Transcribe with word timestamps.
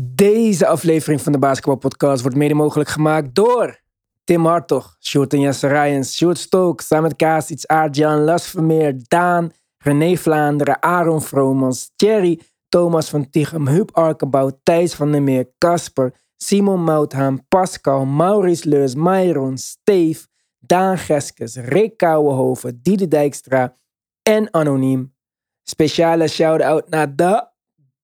Deze 0.00 0.66
aflevering 0.66 1.20
van 1.20 1.32
de 1.32 1.38
Basketball 1.38 1.76
Podcast 1.76 2.22
wordt 2.22 2.36
mede 2.36 2.54
mogelijk 2.54 2.88
gemaakt 2.88 3.34
door 3.34 3.80
Tim 4.24 4.46
Hartog, 4.46 4.96
Sjoerd 5.00 5.32
en 5.32 5.40
Jesse 5.40 5.66
Rijens, 5.66 6.16
Sjoerd 6.16 6.38
Stokes, 6.38 6.86
Samet 6.86 7.16
Kaas, 7.16 7.50
Iets 7.50 7.66
Aardjan, 7.66 8.20
Las 8.20 8.46
Vermeer, 8.46 8.94
Daan, 9.08 9.52
René 9.78 10.16
Vlaanderen, 10.16 10.82
Aaron 10.82 11.22
Vromans, 11.22 11.92
Thierry, 11.96 12.40
Thomas 12.68 13.08
van 13.08 13.30
Tichem, 13.30 13.68
Huub 13.68 13.90
Arkenbouw, 13.96 14.50
Thijs 14.62 14.94
van 14.94 15.12
der 15.12 15.22
Meer, 15.22 15.50
Casper, 15.58 16.12
Simon 16.36 16.84
Mouthaan, 16.84 17.46
Pascal, 17.48 18.04
Maurice 18.04 18.68
Leus, 18.68 18.94
Myron, 18.94 19.58
Steve, 19.58 20.26
Daan 20.58 20.98
Geskes, 20.98 21.56
Rick 21.56 21.96
Kouwenhoven, 21.96 22.80
Diede 22.82 23.08
Dijkstra 23.08 23.76
en 24.22 24.50
Anoniem. 24.50 25.14
Speciale 25.62 26.28
shout-out 26.28 26.88
naar 26.88 27.16
de 27.16 27.48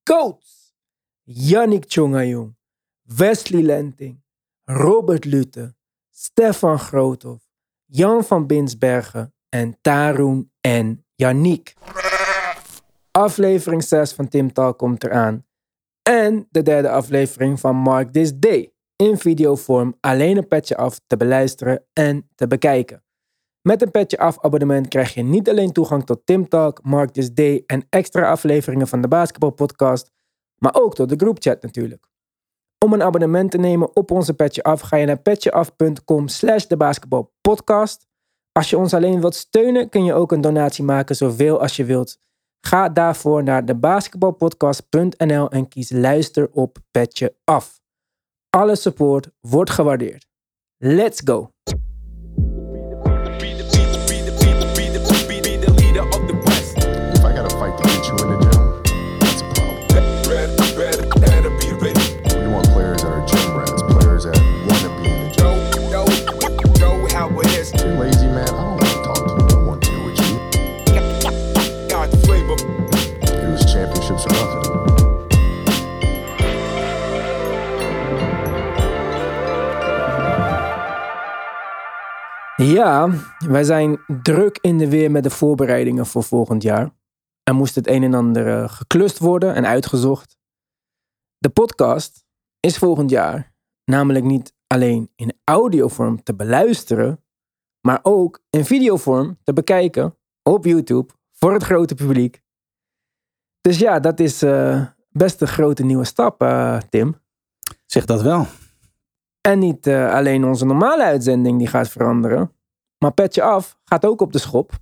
GOATs. 0.04 0.54
Yannick 1.27 1.84
Tjongajong, 1.86 2.54
Wesley 3.02 3.62
Lenting, 3.62 4.23
Robert 4.64 5.24
Lute, 5.24 5.74
Stefan 6.10 6.78
Groothoff, 6.78 7.48
Jan 7.84 8.24
van 8.24 8.47
Binsbergen 8.47 9.34
en 9.48 9.78
Tarun 9.80 10.52
en 10.60 11.05
Yannick. 11.14 11.74
Aflevering 13.10 13.83
6 13.83 14.12
van 14.12 14.28
Tim 14.28 14.52
Talk 14.52 14.78
komt 14.78 15.05
eraan. 15.05 15.47
En 16.02 16.47
de 16.50 16.62
derde 16.62 16.88
aflevering 16.88 17.61
van 17.61 17.77
Mark 17.77 18.12
This 18.12 18.38
Day. 18.38 18.72
In 18.97 19.19
videovorm 19.19 19.97
alleen 20.00 20.36
een 20.36 20.48
petje 20.48 20.77
af 20.77 21.00
te 21.06 21.16
beluisteren 21.16 21.84
en 21.92 22.28
te 22.34 22.47
bekijken. 22.47 23.05
Met 23.62 23.83
een 23.83 23.91
petje 23.91 24.19
af 24.19 24.41
abonnement 24.41 24.88
krijg 24.88 25.14
je 25.14 25.22
niet 25.22 25.48
alleen 25.48 25.72
toegang 25.72 26.06
tot 26.06 26.27
Tim 26.27 26.48
Talk, 26.48 26.83
Mark 26.83 27.11
This 27.11 27.33
Day 27.33 27.62
en 27.66 27.86
extra 27.91 28.30
afleveringen 28.30 28.88
van 28.88 29.00
de 29.00 29.09
Basketball 29.09 29.50
Podcast, 29.50 30.12
maar 30.64 30.74
ook 30.82 30.95
tot 30.95 31.09
de 31.09 31.16
groupchat 31.16 31.62
natuurlijk. 31.62 32.06
Om 32.84 32.92
een 32.92 33.02
abonnement 33.02 33.50
te 33.50 33.59
nemen 33.59 33.96
op 33.96 34.10
onze 34.10 34.34
petje 34.34 34.62
af 34.62 34.80
ga 34.80 34.96
je 34.96 35.06
naar 35.06 35.18
petjeaf.com 35.18 36.28
slash 36.28 36.66
de 36.66 36.77
basketbalpodcast. 36.77 38.06
Als 38.52 38.70
je 38.70 38.78
ons 38.78 38.94
alleen 38.94 39.20
wilt 39.20 39.34
steunen 39.34 39.89
kun 39.89 40.05
je 40.05 40.14
ook 40.14 40.33
een 40.33 40.41
donatie 40.41 40.84
maken 40.84 41.16
zoveel 41.16 41.61
als 41.61 41.77
je 41.77 41.84
wilt. 41.84 42.19
Ga 42.61 42.89
daarvoor 42.89 43.42
naar 43.42 43.64
debasketbalpodcast.nl 43.64 45.50
en 45.50 45.69
kies 45.69 45.91
luister 45.91 46.50
op 46.52 46.78
petje 46.91 47.34
af. 47.44 47.80
Alle 48.50 48.77
support 48.77 49.28
wordt 49.41 49.70
gewaardeerd. 49.70 50.27
Let's 50.77 51.20
go! 51.24 51.50
Ja, 82.65 83.11
wij 83.39 83.65
zijn 83.65 84.01
druk 84.23 84.59
in 84.61 84.79
de 84.79 84.89
weer 84.89 85.11
met 85.11 85.23
de 85.23 85.31
voorbereidingen 85.31 86.07
voor 86.07 86.23
volgend 86.23 86.62
jaar. 86.62 86.91
Er 87.43 87.55
moest 87.55 87.75
het 87.75 87.87
een 87.87 88.03
en 88.03 88.15
ander 88.15 88.62
eh, 88.62 88.69
geklust 88.69 89.19
worden 89.19 89.55
en 89.55 89.67
uitgezocht. 89.67 90.37
De 91.39 91.48
podcast 91.48 92.25
is 92.61 92.79
volgend 92.79 93.11
jaar 93.11 93.53
namelijk 93.85 94.25
niet 94.25 94.55
alleen 94.67 95.11
in 95.17 95.39
audiovorm 95.45 96.23
te 96.23 96.35
beluisteren, 96.35 97.25
maar 97.81 98.01
ook 98.03 98.42
in 98.51 98.65
videovorm 98.65 99.39
te 99.42 99.53
bekijken 99.53 100.17
op 100.42 100.64
YouTube 100.64 101.13
voor 101.33 101.53
het 101.53 101.63
grote 101.63 101.95
publiek. 101.95 102.42
Dus 103.61 103.79
ja, 103.79 104.01
dat 104.01 104.20
is 104.20 104.42
eh, 104.42 104.86
best 105.11 105.41
een 105.41 105.48
grote 105.48 105.85
nieuwe 105.85 106.05
stap, 106.05 106.42
eh, 106.42 106.79
Tim. 106.91 107.17
Zeg 107.86 108.05
dat 108.05 108.23
wel. 108.23 108.47
En 109.48 109.58
niet 109.58 109.86
eh, 109.86 110.14
alleen 110.14 110.44
onze 110.44 110.64
normale 110.64 111.05
uitzending 111.05 111.58
die 111.58 111.66
gaat 111.66 111.88
veranderen. 111.88 112.52
Maar 112.98 113.12
Petje 113.12 113.42
Af 113.42 113.78
gaat 113.84 114.06
ook 114.06 114.20
op 114.20 114.32
de 114.32 114.38
schop. 114.38 114.72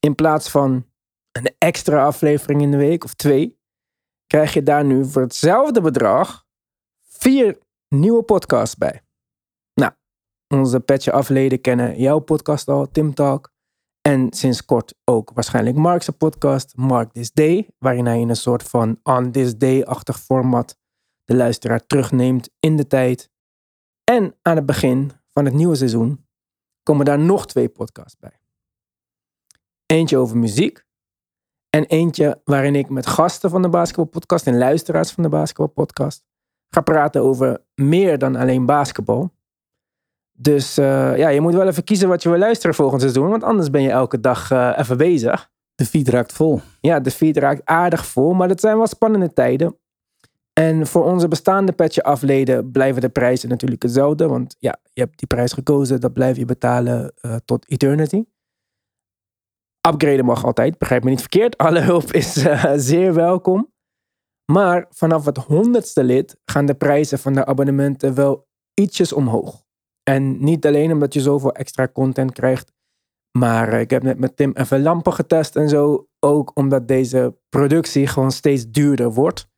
In 0.00 0.14
plaats 0.14 0.50
van 0.50 0.86
een 1.32 1.54
extra 1.58 2.04
aflevering 2.04 2.62
in 2.62 2.70
de 2.70 2.76
week 2.76 3.04
of 3.04 3.14
twee, 3.14 3.58
krijg 4.26 4.54
je 4.54 4.62
daar 4.62 4.84
nu 4.84 5.04
voor 5.04 5.22
hetzelfde 5.22 5.80
bedrag 5.80 6.44
vier 7.08 7.58
nieuwe 7.88 8.22
podcasts 8.22 8.76
bij. 8.76 9.02
Nou, 9.74 9.92
onze 10.54 10.80
Petje 10.80 11.12
Afleden 11.12 11.60
kennen 11.60 11.98
jouw 11.98 12.18
podcast 12.18 12.68
al, 12.68 12.90
Tim 12.90 13.14
Talk. 13.14 13.54
En 14.00 14.32
sinds 14.32 14.64
kort 14.64 14.94
ook 15.04 15.30
waarschijnlijk 15.34 15.76
Mark's 15.76 16.08
podcast, 16.08 16.76
Mark 16.76 17.12
This 17.12 17.32
Day. 17.32 17.68
Waarin 17.78 18.06
hij 18.06 18.20
in 18.20 18.28
een 18.28 18.36
soort 18.36 18.62
van 18.62 19.00
On 19.02 19.32
This 19.32 19.56
Day-achtig 19.56 20.20
format 20.20 20.78
de 21.24 21.36
luisteraar 21.36 21.86
terugneemt 21.86 22.50
in 22.60 22.76
de 22.76 22.86
tijd. 22.86 23.30
En 24.10 24.34
aan 24.42 24.56
het 24.56 24.66
begin 24.66 25.12
van 25.32 25.44
het 25.44 25.54
nieuwe 25.54 25.74
seizoen 25.74 26.26
komen 26.82 27.04
daar 27.04 27.18
nog 27.18 27.46
twee 27.46 27.68
podcasts 27.68 28.18
bij. 28.18 28.40
Eentje 29.86 30.18
over 30.18 30.36
muziek. 30.36 30.84
En 31.70 31.84
eentje 31.84 32.40
waarin 32.44 32.74
ik 32.74 32.88
met 32.88 33.06
gasten 33.06 33.50
van 33.50 33.62
de 33.62 33.68
basketbalpodcast 33.68 34.46
en 34.46 34.58
luisteraars 34.58 35.10
van 35.10 35.22
de 35.22 35.28
basketbalpodcast 35.28 36.24
ga 36.68 36.80
praten 36.80 37.22
over 37.22 37.62
meer 37.74 38.18
dan 38.18 38.36
alleen 38.36 38.66
basketbal. 38.66 39.30
Dus 40.32 40.78
eh, 40.78 41.16
ja, 41.16 41.28
je 41.28 41.40
moet 41.40 41.54
wel 41.54 41.66
even 41.66 41.84
kiezen 41.84 42.08
wat 42.08 42.22
je 42.22 42.28
wil 42.28 42.38
luisteren 42.38 42.74
volgend 42.74 43.00
seizoen, 43.00 43.28
want 43.28 43.42
anders 43.42 43.70
ben 43.70 43.82
je 43.82 43.90
elke 43.90 44.20
dag 44.20 44.50
eh, 44.50 44.72
even 44.76 44.96
bezig. 44.96 45.50
De 45.74 45.84
feed 45.84 46.08
raakt 46.08 46.32
vol. 46.32 46.60
Ja, 46.80 47.00
de 47.00 47.10
feed 47.10 47.36
raakt 47.36 47.64
aardig 47.64 48.06
vol, 48.06 48.32
maar 48.32 48.48
het 48.48 48.60
zijn 48.60 48.76
wel 48.76 48.86
spannende 48.86 49.32
tijden. 49.32 49.78
En 50.60 50.86
voor 50.86 51.04
onze 51.04 51.28
bestaande 51.28 51.72
petje 51.72 52.02
afleden 52.02 52.70
blijven 52.70 53.00
de 53.00 53.08
prijzen 53.08 53.48
natuurlijk 53.48 53.82
hetzelfde. 53.82 54.28
Want 54.28 54.56
ja, 54.58 54.78
je 54.92 55.00
hebt 55.00 55.18
die 55.18 55.26
prijs 55.26 55.52
gekozen, 55.52 56.00
dat 56.00 56.12
blijf 56.12 56.36
je 56.36 56.44
betalen 56.44 57.12
eh, 57.20 57.36
tot 57.44 57.70
eternity. 57.70 58.24
Upgraden 59.88 60.24
mag 60.24 60.44
altijd, 60.44 60.78
begrijp 60.78 61.04
me 61.04 61.10
niet 61.10 61.20
verkeerd. 61.20 61.56
Alle 61.66 61.80
hulp 61.80 62.12
is 62.12 62.36
eh, 62.36 62.72
zeer 62.76 63.14
welkom. 63.14 63.72
Maar 64.52 64.86
vanaf 64.90 65.24
het 65.24 65.36
honderdste 65.36 66.04
lid 66.04 66.36
gaan 66.44 66.66
de 66.66 66.74
prijzen 66.74 67.18
van 67.18 67.32
de 67.32 67.46
abonnementen 67.46 68.14
wel 68.14 68.48
ietsjes 68.74 69.12
omhoog. 69.12 69.64
En 70.02 70.44
niet 70.44 70.66
alleen 70.66 70.92
omdat 70.92 71.14
je 71.14 71.20
zoveel 71.20 71.52
extra 71.52 71.88
content 71.88 72.32
krijgt. 72.32 72.72
Maar 73.38 73.72
eh, 73.72 73.80
ik 73.80 73.90
heb 73.90 74.02
net 74.02 74.18
met 74.18 74.36
Tim 74.36 74.52
even 74.54 74.82
lampen 74.82 75.12
getest 75.12 75.56
en 75.56 75.68
zo. 75.68 76.08
Ook 76.20 76.50
omdat 76.54 76.88
deze 76.88 77.38
productie 77.48 78.06
gewoon 78.06 78.32
steeds 78.32 78.70
duurder 78.70 79.12
wordt. 79.12 79.54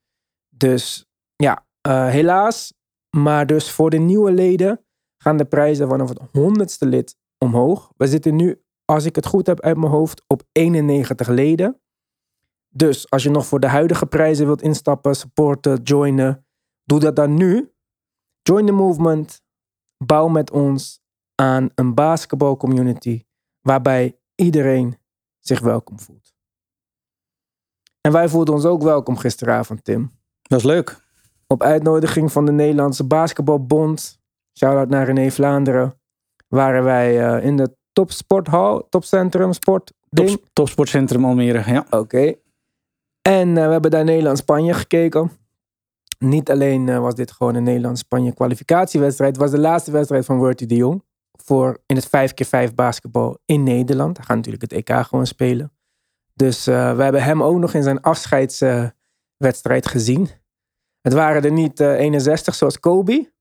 Dus 0.59 1.07
ja, 1.37 1.67
eh, 1.81 2.09
helaas. 2.09 2.73
Maar 3.17 3.47
dus 3.47 3.71
voor 3.71 3.91
de 3.91 3.99
nieuwe 3.99 4.33
leden 4.33 4.85
gaan 5.23 5.37
de 5.37 5.45
prijzen 5.45 5.89
vanaf 5.89 6.09
het 6.09 6.21
honderdste 6.33 6.87
lid 6.87 7.17
omhoog. 7.39 7.93
We 7.97 8.07
zitten 8.07 8.37
nu, 8.37 8.63
als 8.85 9.05
ik 9.05 9.17
het 9.17 9.27
goed 9.27 9.47
heb 9.47 9.61
uit 9.61 9.77
mijn 9.77 9.93
hoofd, 9.93 10.23
op 10.27 10.43
91 10.53 11.29
leden. 11.29 11.81
Dus 12.69 13.11
als 13.11 13.23
je 13.23 13.31
nog 13.31 13.47
voor 13.47 13.61
de 13.61 13.67
huidige 13.67 14.07
prijzen 14.07 14.47
wilt 14.47 14.63
instappen, 14.63 15.17
supporten, 15.17 15.83
joinen, 15.83 16.47
doe 16.85 17.01
dat 17.01 17.17
dan 17.17 17.35
nu. 17.35 17.73
Join 18.43 18.67
the 18.67 18.73
movement. 18.73 19.43
Bouw 20.05 20.29
met 20.29 20.51
ons 20.51 21.01
aan 21.35 21.71
een 21.75 21.95
basketbalcommunity 21.95 23.25
waarbij 23.61 24.21
iedereen 24.35 24.99
zich 25.39 25.61
welkom 25.61 26.01
voelt. 26.01 26.35
En 28.01 28.13
wij 28.13 28.29
voelden 28.29 28.55
ons 28.55 28.65
ook 28.65 28.83
welkom 28.83 29.17
gisteravond, 29.17 29.85
Tim. 29.85 30.18
Dat 30.49 30.59
is 30.59 30.65
leuk. 30.65 31.07
Op 31.47 31.63
uitnodiging 31.63 32.33
van 32.33 32.47
de 32.47 32.53
Nederlandse 32.53 33.05
Basketbalbond, 33.05 34.21
shout-out 34.59 34.89
naar 34.89 35.07
René 35.07 35.31
Vlaanderen, 35.31 35.99
waren 36.49 36.85
wij 36.85 37.27
eh, 37.27 37.45
in 37.45 37.57
de 37.57 37.77
topsporthal, 37.93 38.87
topcentrum, 38.89 39.53
sport. 39.53 39.93
Top, 40.11 40.49
topsportcentrum 40.53 41.25
Almere. 41.25 41.73
Ja. 41.73 41.87
Oké. 41.91 42.35
En 43.23 43.57
eh, 43.57 43.65
we 43.65 43.73
hebben 43.73 43.91
daar 43.91 44.05
Nederland-Spanje 44.05 44.75
gekeken. 44.75 45.31
Niet 46.19 46.51
alleen 46.51 46.89
eh, 46.89 46.99
was 46.99 47.15
dit 47.15 47.33
gewoon 47.33 47.55
een 47.55 47.63
Nederland-Spanje 47.63 48.35
kwalificatiewedstrijd. 48.35 49.33
Het 49.33 49.41
was 49.43 49.51
de 49.51 49.59
laatste 49.59 49.91
wedstrijd 49.91 50.25
van 50.25 50.39
Worthy 50.39 50.67
de 50.67 50.77
Jong. 50.77 51.03
Voor 51.43 51.79
in 51.87 51.97
het 51.97 52.07
5x5 52.07 52.75
basketbal 52.75 53.39
in 53.45 53.63
Nederland. 53.63 54.17
Hij 54.17 54.27
gaat 54.27 54.37
natuurlijk 54.37 54.63
het 54.63 54.73
EK 54.73 55.07
gewoon 55.07 55.27
spelen. 55.27 55.73
Dus 56.35 56.65
we 56.65 56.73
hebben 56.73 57.23
hem 57.23 57.43
ook 57.43 57.59
nog 57.59 57.75
in 57.75 57.83
zijn 57.83 58.01
afscheidswedstrijd 58.01 59.87
gezien. 59.87 60.29
Het 61.09 61.17
waren 61.17 61.43
er 61.43 61.53
niet 61.53 61.81
eh, 61.81 61.99
61 61.99 62.55
zoals 62.55 62.81
Kobe. 62.81 63.33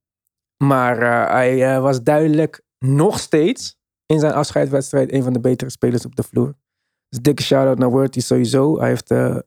Maar 0.64 1.02
eh, 1.02 1.32
hij 1.34 1.76
eh, 1.76 1.82
was 1.82 2.04
duidelijk 2.04 2.62
nog 2.80 3.20
steeds 3.20 3.78
in 4.06 4.20
zijn 4.20 4.34
afscheidswedstrijd 4.34 5.14
een 5.14 5.24
van 5.24 5.34
de 5.34 5.40
betere 5.40 5.70
spelers 5.72 6.06
op 6.06 6.16
de 6.16 6.24
vloer. 6.24 6.56
Dus 7.10 7.20
dikke 7.20 7.44
shout-out 7.44 7.78
naar 7.78 7.90
Worthy 7.90 8.20
sowieso. 8.20 8.80
Hij 8.80 8.88
heeft 8.88 9.12
eh, 9.12 9.38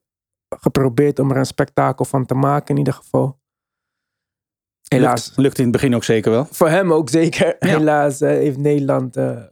geprobeerd 0.48 1.18
om 1.18 1.30
er 1.30 1.36
een 1.36 1.46
spektakel 1.46 2.04
van 2.04 2.26
te 2.26 2.34
maken 2.34 2.68
in 2.68 2.76
ieder 2.76 2.92
geval. 2.92 3.38
Helaas. 4.88 5.26
Lukt, 5.26 5.38
lukt 5.38 5.58
in 5.58 5.64
het 5.64 5.72
begin 5.72 5.94
ook 5.94 6.04
zeker 6.04 6.30
wel. 6.30 6.44
Voor 6.44 6.68
hem 6.68 6.92
ook 6.92 7.08
zeker. 7.08 7.56
Ja. 7.58 7.68
Helaas 7.68 8.20
eh, 8.20 8.28
heeft 8.28 8.58
Nederland 8.58 9.16
eh, 9.16 9.42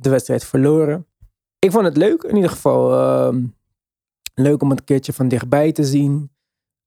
de 0.00 0.10
wedstrijd 0.10 0.44
verloren. 0.44 1.06
Ik 1.58 1.70
vond 1.70 1.84
het 1.84 1.96
leuk 1.96 2.22
in 2.22 2.34
ieder 2.34 2.50
geval. 2.50 2.92
ehm, 2.92 3.44
leuk 4.34 4.62
om 4.62 4.70
het 4.70 4.78
een 4.78 4.84
keertje 4.84 5.12
van 5.12 5.28
dichtbij 5.28 5.72
te 5.72 5.84
zien. 5.84 6.30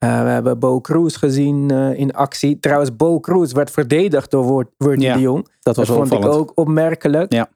Eh, 0.04 0.24
we 0.24 0.30
hebben 0.30 0.60
Bo 0.60 0.82
Cruz 0.82 1.18
gezien 1.18 1.72
eh, 1.72 2.00
in 2.00 2.14
actie. 2.14 2.60
Trouwens, 2.60 2.96
Bo 2.96 3.20
Cruz 3.20 3.52
werd 3.52 3.72
verdedigd 3.72 4.32
door 4.32 4.44
Wor- 4.44 4.74
Wurdy 4.78 5.04
Ja, 5.04 5.14
de 5.14 5.20
Jong. 5.22 5.44
Dat 5.44 5.54
Dat 5.62 5.76
was 5.76 5.88
wel 5.88 5.98
vond 5.98 6.12
ik 6.24 6.26
ook 6.32 6.52
opmerkelijk. 6.56 7.34
Ja. 7.34 7.50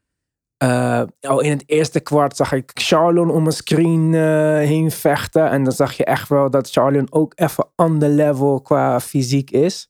Eh, 0.57 1.01
al 1.29 1.41
in 1.41 1.51
het 1.51 1.63
eerste 1.65 1.99
kwart 1.99 2.35
zag 2.35 2.51
ik 2.51 2.71
Charlon 2.73 3.29
om 3.29 3.45
een 3.45 3.51
screen 3.51 4.13
heen 4.57 4.91
vechten. 4.91 5.49
En 5.49 5.63
dan 5.63 5.73
zag 5.73 5.93
je 5.93 6.05
echt 6.05 6.29
wel 6.29 6.49
dat 6.49 6.69
Charlon 6.69 7.07
ook 7.09 7.33
even 7.35 7.99
the 7.99 8.09
level 8.09 8.61
qua 8.61 8.99
fysiek 8.99 9.51
is. 9.51 9.89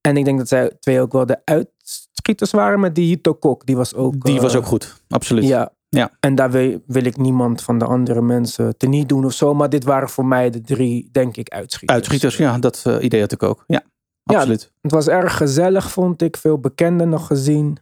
En 0.00 0.16
ik 0.16 0.24
denk 0.24 0.38
dat 0.38 0.48
zij 0.48 0.72
twee 0.80 1.00
ook 1.00 1.12
wel 1.12 1.26
de 1.26 1.40
uitschieters 1.44 2.50
waren 2.50 2.80
met 2.80 2.94
die 2.94 3.06
Hito 3.06 3.34
Kok. 3.34 3.66
Die 3.66 3.76
was 3.76 3.94
ook... 3.94 4.24
Die 4.24 4.40
was 4.40 4.56
ook 4.56 4.66
goed. 4.66 5.02
Absoluut. 5.08 5.44
Ja. 5.44 5.72
Ja. 5.88 6.10
En 6.20 6.34
daar 6.34 6.50
wil, 6.50 6.82
wil 6.86 7.04
ik 7.04 7.16
niemand 7.16 7.62
van 7.62 7.78
de 7.78 7.84
andere 7.84 8.22
mensen 8.22 8.76
teniet 8.76 9.08
doen 9.08 9.24
of 9.24 9.32
zo. 9.32 9.54
Maar 9.54 9.68
dit 9.68 9.84
waren 9.84 10.08
voor 10.08 10.26
mij 10.26 10.50
de 10.50 10.60
drie, 10.60 11.08
denk 11.12 11.36
ik, 11.36 11.48
uitschieters. 11.48 11.98
Uitschieters, 11.98 12.36
ja, 12.36 12.58
dat 12.58 12.82
eh, 12.86 12.96
idee 13.00 13.20
had 13.20 13.32
ik 13.32 13.42
ook. 13.42 13.64
Ja, 13.66 13.82
Ja, 14.22 14.36
absoluut. 14.36 14.72
Het 14.82 14.92
was 14.92 15.08
erg 15.08 15.36
gezellig, 15.36 15.90
vond 15.90 16.22
ik. 16.22 16.36
Veel 16.36 16.58
bekenden 16.58 17.08
nog 17.08 17.26
gezien. 17.26 17.78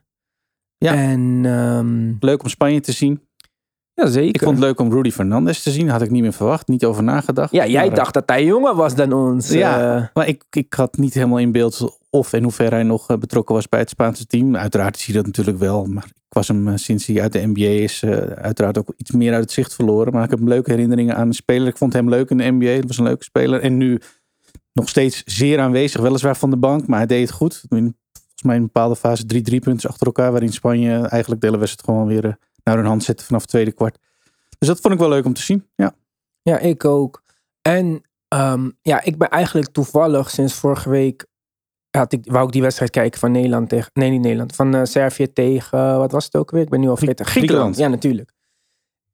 Ja. 0.78 0.94
En 0.94 1.40
ehm, 1.44 2.14
Leuk 2.20 2.42
om 2.42 2.48
Spanje 2.48 2.80
te 2.80 2.92
zien. 2.92 3.20
ja, 3.94 4.06
zeker. 4.06 4.34
Ik 4.34 4.42
vond 4.42 4.56
het 4.56 4.64
leuk 4.64 4.80
om 4.80 4.92
Rudy 4.92 5.10
Fernandez 5.10 5.62
te 5.62 5.70
zien. 5.70 5.88
Had 5.88 6.02
ik 6.02 6.10
niet 6.10 6.22
meer 6.22 6.32
verwacht. 6.32 6.68
Niet 6.68 6.84
over 6.84 7.02
nagedacht. 7.02 7.52
Ja, 7.52 7.66
jij 7.66 7.86
Maar, 7.86 7.96
dacht 7.96 8.14
dat 8.14 8.22
hij 8.26 8.44
jonger 8.44 8.74
was 8.74 8.94
dan 8.94 9.12
ons. 9.12 9.48
Ja, 9.48 9.96
eh. 9.96 10.06
maar 10.14 10.28
ik, 10.28 10.44
ik 10.50 10.74
had 10.74 10.96
niet 10.96 11.14
helemaal 11.14 11.38
in 11.38 11.52
beeld 11.52 11.98
of 12.10 12.32
in 12.32 12.42
hoeverre 12.42 12.74
hij 12.74 12.84
nog 12.84 13.08
eh, 13.10 13.16
betrokken 13.16 13.54
was 13.54 13.68
bij 13.68 13.80
het 13.80 13.88
Spaanse 13.88 14.26
team. 14.26 14.56
Uiteraard 14.56 14.98
zie 14.98 15.12
je 15.12 15.18
dat 15.18 15.26
natuurlijk 15.26 15.58
wel. 15.58 15.84
Maar 15.84 16.06
was 16.36 16.48
hem 16.48 16.68
eh, 16.68 16.76
sinds 16.76 17.06
hij 17.06 17.22
uit 17.22 17.32
de 17.32 17.46
NBA 17.46 17.82
is 17.82 18.02
eh, 18.02 18.10
uiteraard 18.20 18.78
ook 18.78 18.92
iets 18.96 19.10
meer 19.10 19.32
uit 19.32 19.42
het 19.42 19.52
zicht 19.52 19.74
verloren. 19.74 20.12
Maar 20.12 20.24
ik 20.24 20.30
heb 20.30 20.40
leuke 20.40 20.70
herinneringen 20.70 21.16
aan 21.16 21.28
de 21.28 21.34
speler. 21.34 21.68
Ik 21.68 21.76
vond 21.76 21.92
hem 21.92 22.08
leuk 22.08 22.30
in 22.30 22.38
de 22.38 22.50
NBA. 22.50 22.70
Het 22.70 22.86
was 22.86 22.98
een 22.98 23.04
leuke 23.04 23.24
speler. 23.24 23.60
En 23.60 23.76
nu 23.76 24.00
nog 24.72 24.88
steeds 24.88 25.22
zeer 25.24 25.60
aanwezig. 25.60 26.00
Weliswaar 26.00 26.36
van 26.36 26.50
de 26.50 26.56
bank, 26.56 26.86
maar 26.86 26.98
hij 26.98 27.06
deed 27.06 27.20
het 27.20 27.36
goed. 27.36 27.64
In, 27.68 27.96
volgens 28.12 28.42
mij 28.42 28.54
in 28.54 28.60
een 28.60 28.66
bepaalde 28.72 28.96
fase 28.96 29.26
drie 29.26 29.42
drie 29.42 29.60
punten 29.60 29.88
achter 29.88 30.06
elkaar. 30.06 30.30
Waarin 30.30 30.52
Spanje 30.52 31.08
eigenlijk 31.08 31.40
de 31.40 31.46
hele 31.46 31.58
wedstrijd 31.58 31.88
gewoon 31.90 32.06
weer 32.08 32.24
eh, 32.24 32.32
naar 32.64 32.76
hun 32.76 32.86
hand 32.86 33.04
zette 33.04 33.24
vanaf 33.24 33.40
het 33.40 33.50
tweede 33.50 33.72
kwart. 33.72 33.98
Dus 34.58 34.68
dat 34.68 34.80
vond 34.80 34.94
ik 34.94 35.00
wel 35.00 35.08
leuk 35.08 35.24
om 35.24 35.32
te 35.32 35.42
zien. 35.42 35.66
Ja. 35.74 35.94
ja, 36.42 36.58
ik 36.58 36.84
ook. 36.84 37.22
En 37.62 38.02
ehm, 38.28 38.70
ja, 38.82 39.02
ik 39.02 39.18
ben 39.18 39.28
eigenlijk 39.28 39.72
toevallig 39.72 40.30
sinds 40.30 40.54
vorige 40.54 40.90
week... 40.90 41.26
Had 41.96 42.12
ik, 42.12 42.24
wou 42.24 42.46
ik 42.46 42.52
die 42.52 42.62
wedstrijd 42.62 42.90
kijken 42.90 43.20
van 43.20 43.32
Nederland 43.32 43.68
tegen... 43.68 43.90
Nee, 43.92 44.10
niet 44.10 44.20
Nederland. 44.20 44.54
Van 44.54 44.74
eh, 44.74 44.84
Servië 44.84 45.32
tegen... 45.32 45.78
eh, 45.78 45.96
wat 45.96 46.12
was 46.12 46.24
het 46.24 46.36
ook 46.36 46.50
weer? 46.50 46.62
Ik 46.62 46.68
ben 46.68 46.80
nu 46.80 46.88
al 46.88 46.96
vergeten. 46.96 47.26
Griekenland. 47.26 47.74
Griekenland. 47.74 48.00
Ja, 48.02 48.08
natuurlijk. 48.08 48.32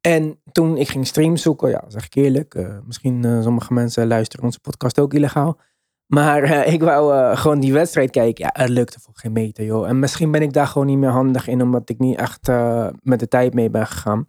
En 0.01 0.41
toen 0.53 0.77
ik 0.77 0.89
ging 0.89 1.07
stream 1.07 1.37
zoeken, 1.37 1.71
ja, 1.71 1.85
zeg 1.89 2.05
ik 2.05 2.15
eerlijk. 2.15 2.55
eh, 2.55 2.77
misschien 2.85 3.43
sommige 3.43 3.73
mensen 3.73 4.07
luisteren 4.07 4.45
onze 4.45 4.61
podcast 4.61 4.99
ook 4.99 5.15
illegaal. 5.15 5.59
Maar 6.07 6.67
ik 6.67 6.83
wou 6.83 7.37
gewoon 7.37 7.61
die 7.61 7.73
wedstrijd 7.73 8.11
kijken. 8.11 8.45
Ja, 8.45 8.63
het 8.63 8.71
lukte 8.71 9.01
voor 9.01 9.15
geen 9.17 9.33
meter, 9.33 9.65
joh. 9.65 9.89
En 9.89 9.99
misschien 9.99 10.31
ben 10.31 10.43
ik 10.43 10.53
daar 10.53 10.67
gewoon 10.67 10.87
niet 10.87 10.99
meer 10.99 11.11
handig 11.11 11.49
in, 11.49 11.63
omdat 11.63 11.89
ik 11.91 11.99
niet 11.99 12.19
echt 12.19 12.49
met 13.03 13.21
de 13.21 13.29
tijd 13.29 13.55
mee 13.55 13.71
ben 13.71 13.87
gegaan. 13.87 14.27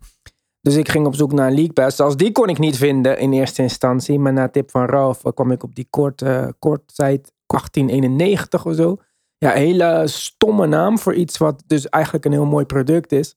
Dus 0.62 0.76
ik 0.76 0.90
ging 0.90 1.06
op 1.06 1.16
zoek 1.16 1.32
naar 1.32 1.48
een 1.48 1.54
League 1.54 1.74
Pass. 1.74 1.96
Zelfs 1.96 2.16
die 2.16 2.32
kon 2.32 2.50
ik 2.50 2.58
niet 2.60 2.78
vinden 2.78 3.20
in 3.20 3.34
eerste 3.34 3.62
instantie. 3.62 4.20
Maar 4.20 4.34
na 4.34 4.50
tip 4.50 4.72
van 4.72 4.86
Ralf 4.86 5.22
kwam 5.34 5.52
ik 5.52 5.64
op 5.64 5.76
die 5.76 5.88
kort, 5.90 6.22
eh 6.22 6.48
kortsite 6.60 7.32
1891 7.46 8.66
of 8.66 8.76
zo. 8.76 8.98
Ja, 9.38 9.56
een 9.56 9.62
hele 9.62 10.04
stomme 10.08 10.68
naam 10.68 11.00
voor 11.00 11.14
iets 11.14 11.38
wat 11.38 11.64
dus 11.68 11.90
eigenlijk 11.90 12.26
een 12.26 12.32
heel 12.32 12.46
mooi 12.46 12.66
product 12.66 13.12
is. 13.12 13.36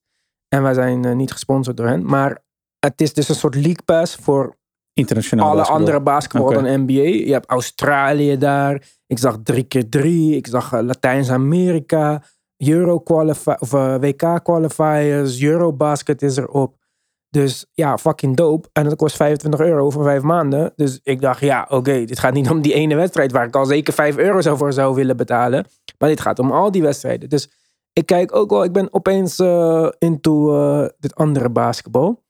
En 0.48 0.62
wij 0.62 0.74
zijn 0.74 1.04
eh, 1.04 1.14
niet 1.14 1.32
gesponsord 1.32 1.76
door 1.76 1.86
hen. 1.86 2.04
Maar 2.04 2.44
het 2.78 3.00
is 3.00 3.14
dus 3.14 3.28
een 3.28 3.34
soort 3.34 3.54
League 3.54 3.82
Pass 3.84 4.14
voor 4.14 4.56
Internationaal 4.92 5.46
alle 5.46 5.56
basketbal. 5.56 5.80
andere 5.80 6.00
basketbal 6.00 6.52
dan 6.52 6.80
NBA. 6.82 7.26
Je 7.26 7.32
hebt 7.32 7.50
Australië 7.50 8.38
daar. 8.38 8.82
Ik 9.06 9.18
zag 9.18 9.38
3x3. 9.52 10.00
Ik 10.30 10.46
zag 10.46 10.72
eh, 10.72 10.82
Latijns-Amerika. 10.82 12.22
Euro 12.56 13.02
of 13.04 13.72
eh, 13.72 13.96
WK 14.00 14.40
qualifiers. 14.42 15.42
Eurobasket 15.42 16.22
is 16.22 16.36
erop. 16.36 16.76
Dus 17.30 17.66
ja, 17.72 17.98
fucking 17.98 18.36
dope. 18.36 18.68
En 18.72 18.84
dat 18.84 18.96
kost 18.96 19.16
25 19.16 19.60
euro 19.60 19.90
voor 19.90 20.02
vijf 20.02 20.22
maanden. 20.22 20.72
Dus 20.76 21.00
ik 21.02 21.20
dacht, 21.20 21.40
ja, 21.40 21.66
oké, 21.68 22.04
dit 22.04 22.18
gaat 22.18 22.34
niet 22.34 22.50
om 22.50 22.60
die 22.60 22.72
ene 22.74 22.94
wedstrijd 22.94 23.32
waar 23.32 23.46
ik 23.46 23.56
al 23.56 23.66
zeker 23.66 23.92
5 23.92 24.16
euro 24.16 24.56
voor 24.56 24.72
zou 24.72 24.94
willen 24.94 25.16
betalen. 25.16 25.66
Maar 25.98 26.08
dit 26.08 26.20
gaat 26.20 26.38
om 26.38 26.52
al 26.52 26.70
die 26.70 26.82
wedstrijden. 26.82 27.28
Dus 27.28 27.50
ik 27.92 28.06
kijk 28.06 28.34
ook 28.34 28.50
wel, 28.50 28.64
ik 28.64 28.72
ben 28.72 28.92
opeens 28.92 29.38
eh, 29.38 29.88
into 29.98 30.54
eh, 30.54 30.88
dit 30.98 31.14
andere 31.14 31.50
basketbal. 31.50 32.24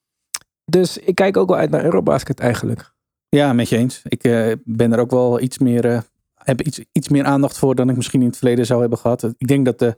Dus 0.65 0.99
ik 0.99 1.15
kijk 1.15 1.37
ook 1.37 1.49
wel 1.49 1.59
uit 1.59 1.71
naar 1.71 1.85
Eurobasket 1.85 2.41
eigenlijk. 2.41 2.95
Ja, 3.29 3.53
met 3.53 3.69
je 3.69 3.77
eens. 3.77 4.03
Ik 4.05 4.25
eh, 4.25 4.53
ben 4.65 4.93
er 4.93 4.99
ook 4.99 5.11
wel 5.11 5.41
iets 5.41 5.59
meer, 5.59 6.05
heb 6.35 6.63
iets, 6.63 6.81
iets 6.93 7.09
meer 7.09 7.25
aandacht 7.25 7.59
voor 7.59 7.75
dan 7.75 7.89
ik 7.89 7.97
misschien 7.97 8.21
in 8.21 8.27
het 8.27 8.37
verleden 8.37 8.67
zou 8.67 8.81
hebben 8.81 8.99
gehad. 8.99 9.23
Ik 9.23 9.47
denk 9.49 9.65
dat 9.65 9.79
de, 9.79 9.97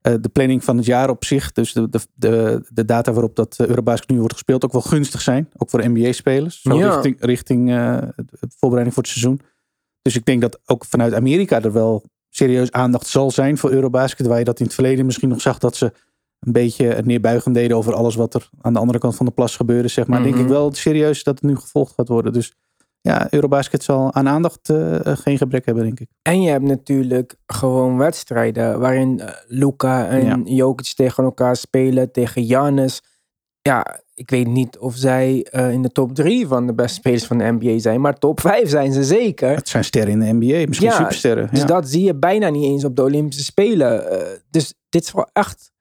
eh, 0.00 0.14
de 0.20 0.28
planning 0.28 0.64
van 0.64 0.76
het 0.76 0.86
jaar 0.86 1.10
op 1.10 1.24
zich, 1.24 1.52
dus 1.52 1.72
de, 1.72 1.88
de, 1.88 2.00
de, 2.14 2.62
de 2.68 2.84
data 2.84 3.12
waarop 3.12 3.36
dat 3.36 3.56
eh, 3.58 3.66
Eurobasket 3.66 4.10
nu 4.10 4.18
wordt 4.18 4.32
gespeeld, 4.32 4.64
ook 4.64 4.72
wel 4.72 4.80
gunstig 4.80 5.20
zijn. 5.20 5.48
Ook 5.56 5.70
voor 5.70 5.88
NBA-spelers. 5.88 6.60
Ja. 6.62 6.94
richting, 6.94 7.16
richting 7.18 7.70
eh, 7.70 7.98
de 8.16 8.48
voorbereiding 8.56 8.94
voor 8.94 9.02
het 9.02 9.12
seizoen. 9.12 9.40
Dus 10.02 10.16
ik 10.16 10.24
denk 10.24 10.40
dat 10.40 10.60
ook 10.66 10.84
vanuit 10.84 11.14
Amerika 11.14 11.62
er 11.62 11.72
wel 11.72 12.02
serieus 12.28 12.70
aandacht 12.72 13.06
zal 13.06 13.30
zijn 13.30 13.58
voor 13.58 13.70
Eurobasket. 13.70 14.26
Waar 14.26 14.38
je 14.38 14.44
dat 14.44 14.58
in 14.58 14.64
het 14.64 14.74
verleden 14.74 15.06
misschien 15.06 15.28
nog 15.28 15.40
zag 15.40 15.58
dat 15.58 15.76
ze 15.76 15.92
een 16.40 16.52
beetje 16.52 17.02
neerbuigend 17.04 17.54
deden 17.54 17.76
over 17.76 17.94
alles 17.94 18.14
wat 18.14 18.34
er 18.34 18.50
aan 18.60 18.72
de 18.72 18.78
andere 18.78 18.98
kant 18.98 19.16
van 19.16 19.26
de 19.26 19.32
plas 19.32 19.56
gebeurde. 19.56 19.88
Zeg 19.88 20.06
maar. 20.06 20.22
Denk 20.22 20.34
Mhm. 20.34 20.42
ik 20.44 20.50
wel 20.50 20.74
serieus 20.74 21.22
dat 21.22 21.34
het 21.34 21.50
nu 21.50 21.56
gevolgd 21.56 21.94
gaat 21.94 22.08
worden. 22.08 22.32
Dus 22.32 22.54
ja, 23.02 23.26
Eurobasket 23.30 23.82
zal 23.82 24.14
aan 24.14 24.28
aandacht 24.28 24.68
eh, 24.68 24.98
geen 25.02 25.38
gebrek 25.38 25.66
hebben, 25.66 25.84
denk 25.84 26.00
ik. 26.00 26.08
En 26.22 26.42
je 26.42 26.50
hebt 26.50 26.64
natuurlijk 26.64 27.36
gewoon 27.46 27.96
wedstrijden 27.96 28.80
waarin 28.80 29.20
eh, 29.20 29.28
Luca 29.46 30.08
en 30.08 30.24
Ja. 30.24 30.40
Jokic 30.44 30.92
tegen 30.94 31.24
elkaar 31.24 31.56
spelen, 31.56 32.12
tegen 32.12 32.44
Giannis. 32.44 33.02
Ja, 33.62 34.00
ik 34.14 34.30
weet 34.30 34.46
niet 34.46 34.78
of 34.78 34.96
zij 34.96 35.46
eh, 35.50 35.72
in 35.72 35.82
de 35.82 35.92
top 35.92 36.14
drie 36.14 36.46
van 36.46 36.66
de 36.66 36.74
beste 36.74 36.94
spelers 36.94 37.26
van 37.26 37.38
de 37.38 37.56
NBA 37.58 37.78
zijn, 37.78 38.00
maar 38.00 38.18
top 38.18 38.40
vijf 38.40 38.68
zijn 38.68 38.92
ze 38.92 39.04
zeker. 39.04 39.54
Het 39.54 39.68
zijn 39.68 39.84
sterren 39.84 40.12
in 40.12 40.20
de 40.20 40.46
NBA, 40.46 40.66
misschien 40.66 40.88
Ja, 40.88 40.96
supersterren. 40.96 41.48
Dus 41.52 41.64
dat 41.64 41.88
zie 41.88 42.04
je 42.04 42.14
bijna 42.14 42.48
niet 42.48 42.64
eens 42.64 42.84
op 42.84 42.96
de 42.96 43.02
Olympische 43.02 43.44
Spelen. 43.44 44.04
Dus 44.50 44.74
dit 44.88 45.02
is 45.02 45.12
wel 45.12 45.28
echt. 45.32 45.72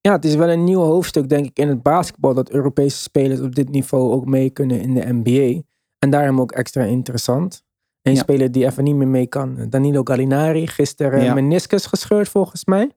Ja, 0.00 0.12
het 0.12 0.24
is 0.24 0.34
wel 0.34 0.48
een 0.48 0.64
nieuw 0.64 0.80
hoofdstuk, 0.80 1.28
denk 1.28 1.46
ik, 1.46 1.58
in 1.58 1.68
het 1.68 1.82
basketbal. 1.82 2.34
Dat 2.34 2.50
Europese 2.50 2.98
spelers 2.98 3.40
op 3.40 3.54
dit 3.54 3.70
niveau 3.70 4.12
ook 4.12 4.26
mee 4.26 4.50
kunnen 4.50 4.80
in 4.80 4.94
de 4.94 5.12
NBA. 5.12 5.62
En 6.02 6.10
daarom 6.10 6.40
ook 6.40 6.52
extra 6.52 6.82
interessant. 6.82 7.62
Een 8.02 8.14
Ja. 8.14 8.20
speler 8.20 8.52
die 8.52 8.64
even 8.64 8.84
niet 8.84 8.94
meer 8.94 9.08
mee 9.08 9.26
kan. 9.26 9.66
Danilo 9.68 10.00
Gallinari, 10.04 10.66
gisteren 10.66 11.22
Ja. 11.24 11.34
meniscus 11.34 11.86
gescheurd 11.86 12.28
volgens 12.28 12.64
mij. 12.64 12.90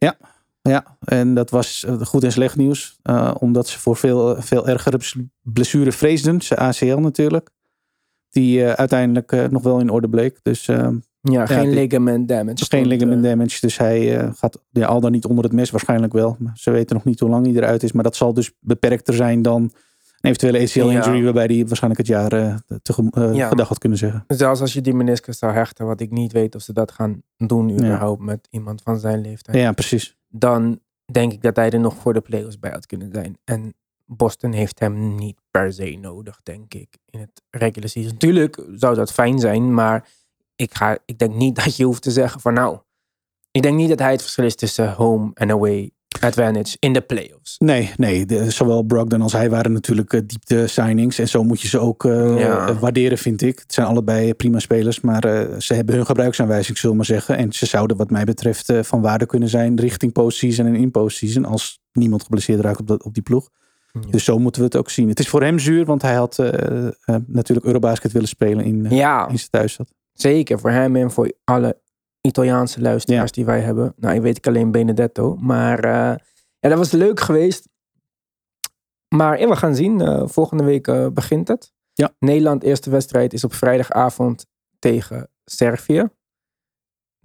Ja, 0.61 0.97
en 0.99 1.33
dat 1.33 1.49
was 1.49 1.83
eh, 1.87 2.01
goed 2.01 2.23
en 2.23 2.31
slecht 2.31 2.55
nieuws. 2.55 2.97
eh, 3.01 3.35
omdat 3.39 3.67
ze 3.67 3.79
voor 3.79 3.95
veel, 3.95 4.41
veel 4.41 4.67
ergere 4.67 4.99
blessure 5.41 5.91
vreesden. 5.91 6.41
Zijn 6.41 6.59
ACL 6.59 6.97
natuurlijk. 6.97 7.49
Die 8.29 8.63
eh, 8.65 8.71
uiteindelijk 8.71 9.31
eh, 9.31 9.45
nog 9.47 9.63
wel 9.63 9.79
in 9.79 9.89
orde 9.89 10.09
bleek. 10.09 10.39
Dus 10.41 10.67
eh, 10.67 10.87
Ja, 11.21 11.45
geen 11.45 11.69
ligament 11.69 12.27
damage. 12.27 12.65
geen 12.69 12.87
ligament 12.87 13.23
eh, 13.23 13.29
damage. 13.31 13.57
Dus 13.61 13.77
hij 13.77 14.17
eh, 14.19 14.29
gaat 14.33 14.61
ja, 14.71 14.85
al 14.87 14.99
dan 14.99 15.11
niet 15.11 15.25
onder 15.25 15.43
het 15.43 15.53
mes 15.53 15.69
waarschijnlijk 15.69 16.13
wel. 16.13 16.35
Maar 16.39 16.57
ze 16.57 16.71
weten 16.71 16.95
nog 16.95 17.05
niet 17.05 17.19
hoe 17.19 17.29
lang 17.29 17.45
hij 17.45 17.55
eruit 17.55 17.83
is. 17.83 17.91
Maar 17.91 18.03
dat 18.03 18.15
zal 18.15 18.33
dus 18.33 18.51
beperkter 18.59 19.13
zijn 19.13 19.41
dan 19.41 19.71
eventuele 20.25 20.59
ACL 20.59 20.79
Ja. 20.79 21.05
injury. 21.05 21.23
Waarbij 21.23 21.45
hij 21.45 21.65
waarschijnlijk 21.67 22.07
het 22.07 22.09
jaar 22.09 22.33
eh 22.33 22.55
te, 22.81 23.09
eh, 23.11 23.33
Ja. 23.35 23.47
gedag 23.47 23.67
had 23.67 23.77
kunnen 23.77 23.97
zeggen. 23.97 24.23
Zelfs 24.27 24.61
als 24.61 24.73
je 24.73 24.81
die 24.81 24.93
meniscus 24.93 25.37
zou 25.37 25.53
hechten, 25.53 25.85
wat 25.85 25.99
ik 26.01 26.11
niet 26.11 26.31
weet 26.31 26.55
of 26.55 26.61
ze 26.61 26.73
dat 26.73 26.91
gaan 26.91 27.21
doen 27.37 27.69
überhaupt 27.71 28.21
met 28.21 28.47
iemand 28.49 28.81
van 28.81 28.99
zijn 28.99 29.21
leeftijd. 29.21 29.57
Ja, 29.57 29.71
precies. 29.71 30.15
dan 30.27 30.79
denk 31.11 31.31
ik 31.33 31.41
dat 31.41 31.55
hij 31.55 31.69
er 31.69 31.79
nog 31.79 31.95
voor 31.95 32.13
de 32.13 32.21
playoffs 32.21 32.59
bij 32.59 32.71
had 32.71 32.85
kunnen 32.85 33.09
zijn. 33.13 33.37
En 33.43 33.73
Boston 34.05 34.51
heeft 34.51 34.79
hem 34.79 35.15
niet 35.15 35.37
per 35.51 35.73
se 35.73 35.97
nodig, 36.01 36.39
denk 36.43 36.73
ik, 36.73 36.97
in 37.09 37.19
het 37.19 37.41
regular 37.49 37.89
season. 37.89 38.11
Natuurlijk 38.11 38.63
zou 38.75 38.95
dat 38.95 39.11
fijn 39.11 39.39
zijn, 39.39 39.73
maar 39.73 40.07
ik, 40.55 40.73
ga, 40.73 40.97
ik 41.05 41.17
denk 41.17 41.35
niet 41.35 41.55
dat 41.63 41.75
je 41.75 41.83
hoeft 41.85 42.01
te 42.01 42.11
zeggen 42.11 42.41
van 42.41 42.53
nou, 42.53 42.77
ik 43.51 43.61
denk 43.61 43.75
niet 43.75 43.89
dat 43.89 43.99
hij 43.99 44.11
het 44.11 44.21
verschil 44.21 44.45
is 44.45 44.55
tussen 44.55 44.93
home 44.93 45.31
en 45.33 45.51
away 45.51 45.91
advantage 46.23 46.77
in 46.79 46.93
de 46.93 47.01
playoffs. 47.01 47.55
Nee, 47.57 47.91
nee 47.97 48.25
de- 48.25 48.51
zowel 48.51 48.83
Brogdon 48.83 49.21
als 49.21 49.31
hij 49.33 49.49
waren 49.49 49.71
natuurlijk 49.71 50.13
eh, 50.13 50.21
diepte 50.25 50.67
signings. 50.67 51.19
En 51.19 51.27
zo 51.27 51.43
moet 51.43 51.61
je 51.61 51.67
ze 51.67 51.79
ook 51.79 52.05
eh, 52.05 52.39
Ja. 52.39 52.73
waarderen, 52.79 53.17
vind 53.17 53.41
ik. 53.41 53.59
Het 53.59 53.73
zijn 53.73 53.87
allebei 53.87 54.33
prima 54.33 54.59
spelers, 54.59 55.01
maar 55.01 55.23
eh, 55.23 55.59
ze 55.59 55.73
hebben 55.73 55.95
hun 55.95 56.05
gebruiksaanwijzing, 56.05 56.77
zullen 56.77 56.91
we 56.91 56.97
maar 56.97 57.05
zeggen. 57.17 57.37
En 57.37 57.53
ze 57.53 57.65
zouden 57.65 57.97
wat 57.97 58.09
mij 58.09 58.23
betreft 58.23 58.73
van 58.81 59.01
waarde 59.01 59.25
kunnen 59.25 59.49
zijn 59.49 59.79
richting 59.79 60.11
postseason 60.11 60.65
en 60.65 60.75
in 60.75 60.91
postseason. 60.91 61.45
Als 61.45 61.79
niemand 61.93 62.23
geblesseerd 62.23 62.59
raakt 62.59 62.79
op, 62.79 62.87
dat, 62.87 63.03
op 63.03 63.13
die 63.13 63.23
ploeg. 63.23 63.49
Ja. 63.91 63.99
Dus 64.09 64.23
zo 64.23 64.37
moeten 64.39 64.61
we 64.61 64.67
het 64.67 64.75
ook 64.77 64.89
zien. 64.89 65.09
Het 65.09 65.19
is 65.19 65.27
voor 65.29 65.43
hem 65.43 65.59
zuur, 65.59 65.85
want 65.85 66.01
hij 66.01 66.13
had 66.15 66.35
natuurlijk 67.27 67.65
Eurobasket 67.67 68.11
willen 68.11 68.27
spelen 68.27 68.65
in, 68.65 68.85
Ja, 68.89 69.27
in 69.29 69.37
zijn 69.37 69.49
thuisstad. 69.49 69.87
zeker 70.13 70.59
voor 70.59 70.69
hem 70.71 70.95
en 70.95 71.11
voor 71.11 71.31
alle 71.43 71.77
Italiaanse 72.25 72.81
luisteraars 72.81 73.31
die 73.31 73.45
wij 73.45 73.61
hebben. 73.61 73.93
Nou, 73.97 74.15
ik 74.15 74.21
weet 74.21 74.37
ik 74.37 74.47
alleen 74.47 74.71
Benedetto. 74.71 75.35
Maar 75.35 75.79
eh, 75.83 76.15
ja, 76.59 76.69
dat 76.69 76.77
was 76.77 76.91
leuk 76.91 77.19
geweest. 77.19 77.67
Maar 79.15 79.39
ja, 79.39 79.47
we 79.47 79.55
gaan 79.55 79.75
zien. 79.75 80.01
Eh, 80.01 80.27
volgende 80.27 80.63
week 80.63 80.87
eh, 80.87 81.07
begint 81.07 81.47
het. 81.47 81.73
Ja. 81.93 82.13
Nederland, 82.19 82.63
eerste 82.63 82.89
wedstrijd 82.89 83.33
is 83.33 83.43
op 83.43 83.53
vrijdagavond 83.53 84.45
tegen 84.79 85.29
Servië. 85.45 86.09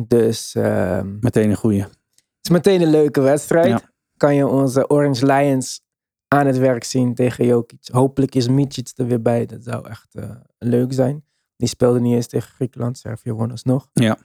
Dus 0.07 0.55
ehm, 0.55 1.17
Meteen 1.21 1.51
een 1.51 1.57
goeie. 1.57 1.83
het 1.83 1.99
is 2.43 2.51
meteen 2.51 2.81
een 2.81 2.91
leuke 2.91 3.21
wedstrijd. 3.21 3.69
Ja. 3.69 3.81
Kan 4.17 4.35
je 4.35 4.47
onze 4.47 4.89
Orange 4.89 5.27
Lions 5.27 5.81
aan 6.29 6.47
het 6.47 6.59
werk 6.59 6.85
zien 6.85 7.15
tegen 7.15 7.47
Jokic. 7.47 7.89
Hopelijk 7.93 8.35
is 8.35 8.49
Micic 8.49 8.93
er 8.97 9.07
weer 9.07 9.23
bij. 9.23 9.47
Dat 9.47 9.65
zou 9.65 9.89
echt 9.89 10.15
leuk 10.59 10.93
zijn. 10.93 11.25
Die 11.57 11.69
speelde 11.69 12.01
niet 12.01 12.15
eens 12.15 12.27
tegen 12.27 12.51
Griekenland. 12.51 12.99
Servië 12.99 13.33
won 13.33 13.51
alsnog. 13.51 13.89
Ja. 13.93 14.19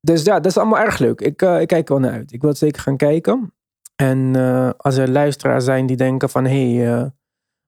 Dus 0.00 0.22
ja, 0.22 0.34
dat 0.34 0.46
is 0.46 0.56
allemaal 0.56 0.78
erg 0.78 0.98
leuk. 0.98 1.20
Ik, 1.20 1.42
eh, 1.42 1.60
ik 1.60 1.68
kijk 1.68 1.88
er 1.88 1.94
wel 1.94 2.02
naar 2.02 2.18
uit. 2.18 2.32
Ik 2.32 2.40
wil 2.40 2.50
het 2.50 2.58
zeker 2.58 2.82
gaan 2.82 2.96
kijken. 2.96 3.54
En 3.96 4.36
eh, 4.36 4.70
als 4.76 4.96
er 4.96 5.10
luisteraars 5.10 5.64
zijn 5.64 5.86
die 5.86 5.96
denken 5.96 6.30
van... 6.30 6.44
Hey, 6.44 6.92
eh, 6.92 7.06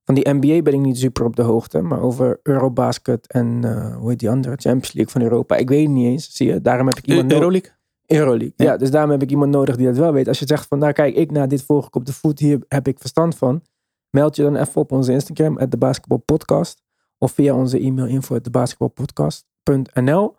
van 0.04 0.14
die 0.14 0.28
NBA 0.28 0.62
ben 0.62 0.74
ik 0.74 0.80
niet 0.80 0.98
super 0.98 1.24
op 1.24 1.36
de 1.36 1.42
hoogte. 1.42 1.80
Maar 1.80 2.00
over 2.00 2.40
Eurobasket 2.42 3.26
en 3.26 3.64
hoe 3.94 4.10
heet 4.10 4.18
die 4.18 4.30
andere? 4.30 4.56
Champions 4.56 4.92
League 4.92 5.12
van 5.12 5.22
Europa. 5.22 5.56
Ik 5.56 5.68
weet 5.68 5.82
het 5.82 5.90
niet 5.90 6.06
eens. 6.06 6.30
Zie 6.30 6.48
je, 6.48 6.60
daarom 6.60 6.86
heb 6.86 6.96
ik 6.96 7.06
iemand 7.06 7.26
nodig. 7.26 7.38
Euroleague? 7.42 7.72
Euroleague. 8.06 8.52
Ja. 8.56 8.64
Ja. 8.64 8.76
dus 8.76 8.90
daarom 8.90 9.10
heb 9.10 9.22
ik 9.22 9.30
iemand 9.30 9.50
nodig 9.50 9.76
die 9.76 9.86
dat 9.86 9.96
wel 9.96 10.12
weet. 10.12 10.28
Als 10.28 10.38
je 10.38 10.46
zegt 10.46 10.66
van, 10.66 10.78
nou 10.78 10.92
kijk, 10.92 11.14
ik 11.14 11.30
na 11.30 11.46
dit 11.46 11.62
volg 11.62 11.86
ik 11.86 11.94
op 11.96 12.06
de 12.06 12.12
voet, 12.12 12.38
hier 12.38 12.60
heb 12.68 12.88
ik 12.88 12.98
verstand 12.98 13.36
van. 13.36 13.62
Meld 14.10 14.36
je 14.36 14.42
dan 14.42 14.56
even 14.56 14.80
op 14.80 14.92
onze 14.92 15.12
Instagram, 15.12 15.58
at 15.58 15.70
de 15.70 15.76
basketbalpodcast. 15.76 16.82
Of 17.18 17.32
via 17.32 17.54
onze 17.54 17.78
e-mail 17.78 18.06
info 18.06 18.34
at 18.34 18.44
debasketbalpodcast.nl. 18.44 20.36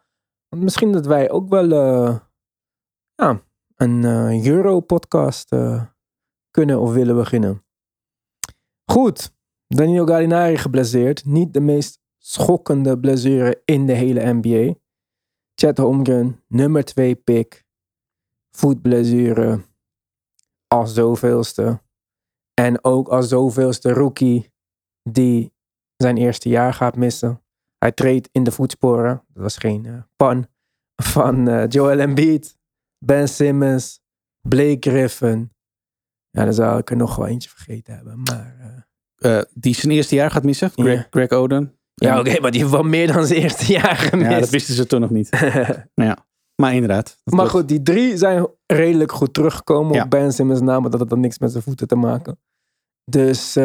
Misschien 0.55 0.91
dat 0.91 1.05
wij 1.05 1.31
ook 1.31 1.49
wel 1.49 1.71
eh, 1.71 2.19
ja, 3.15 3.41
een 3.75 4.03
eh, 4.03 4.45
Euro-podcast 4.45 5.51
eh, 5.51 5.85
kunnen 6.51 6.79
of 6.79 6.93
willen 6.93 7.15
beginnen. 7.15 7.63
Goed, 8.91 9.35
Danilo 9.67 10.05
Gallinari 10.05 10.57
geblesseerd. 10.57 11.25
Niet 11.25 11.53
de 11.53 11.59
meest 11.59 11.99
schokkende 12.17 12.99
blessure 12.99 13.61
in 13.65 13.85
de 13.85 13.93
hele 13.93 14.33
NBA. 14.33 14.73
Chet 15.55 15.77
Holmgren, 15.77 16.43
nummer 16.47 16.83
2 16.83 17.15
pick. 17.15 17.65
Voetblessure. 18.51 19.61
Als 20.67 20.93
zoveelste. 20.93 21.81
En 22.53 22.83
ook 22.83 23.07
als 23.07 23.27
zoveelste 23.27 23.93
rookie 23.93 24.51
die 25.09 25.53
zijn 25.97 26.17
eerste 26.17 26.49
jaar 26.49 26.73
gaat 26.73 26.95
missen. 26.95 27.42
Hij 27.83 27.91
treedt 27.91 28.29
in 28.31 28.43
de 28.43 28.51
voetsporen. 28.51 29.23
Dat 29.33 29.43
was 29.43 29.57
geen 29.57 29.85
eh, 29.85 29.93
pan. 30.15 30.47
Van 31.13 31.47
eh, 31.47 31.67
Joel 31.67 31.99
Embiid, 31.99 32.57
Ben 33.05 33.27
Simmons, 33.27 34.01
Blake 34.47 34.89
Griffin. 34.89 35.51
Ja, 36.29 36.43
dan 36.43 36.53
zou 36.53 36.79
ik 36.79 36.89
er 36.89 36.95
nog 36.95 37.15
wel 37.15 37.27
eentje 37.27 37.49
vergeten 37.49 37.95
hebben. 37.95 38.21
Maar 38.21 38.85
eh, 39.15 39.41
die 39.53 39.75
zijn 39.75 39.91
eerste 39.91 40.15
jaar 40.15 40.31
gaat 40.31 40.43
missen. 40.43 40.69
Greg. 40.69 41.07
Greg 41.09 41.29
Oden. 41.29 41.77
ja, 41.93 42.19
oké, 42.19 42.39
maar 42.39 42.51
die 42.51 42.59
heeft 42.59 42.73
wel 42.73 42.83
meer 42.83 43.13
dan 43.13 43.25
zijn 43.25 43.39
eerste 43.41 43.71
jaar 43.71 43.95
gemist. 43.95 44.31
Ja, 44.31 44.39
dat 44.39 44.49
wisten 44.49 44.75
ze 44.75 44.85
toen 44.85 45.01
nog 45.01 45.09
niet. 45.09 45.29
ja. 45.93 46.25
Maar 46.55 46.73
inderdaad. 46.73 47.17
Maar 47.23 47.47
goed, 47.47 47.67
die 47.67 47.81
drie 47.81 48.17
zijn 48.17 48.47
redelijk 48.65 49.11
goed 49.11 49.33
teruggekomen 49.33 49.93
Ja. 49.93 50.03
op 50.03 50.09
Ben 50.09 50.33
Simmons 50.33 50.61
naam, 50.61 50.81
maar 50.81 50.91
dat 50.91 50.99
had 50.99 51.09
dan 51.09 51.19
niks 51.19 51.39
met 51.39 51.51
zijn 51.51 51.63
voeten 51.63 51.87
te 51.87 51.95
maken. 51.95 52.39
Dus 53.05 53.57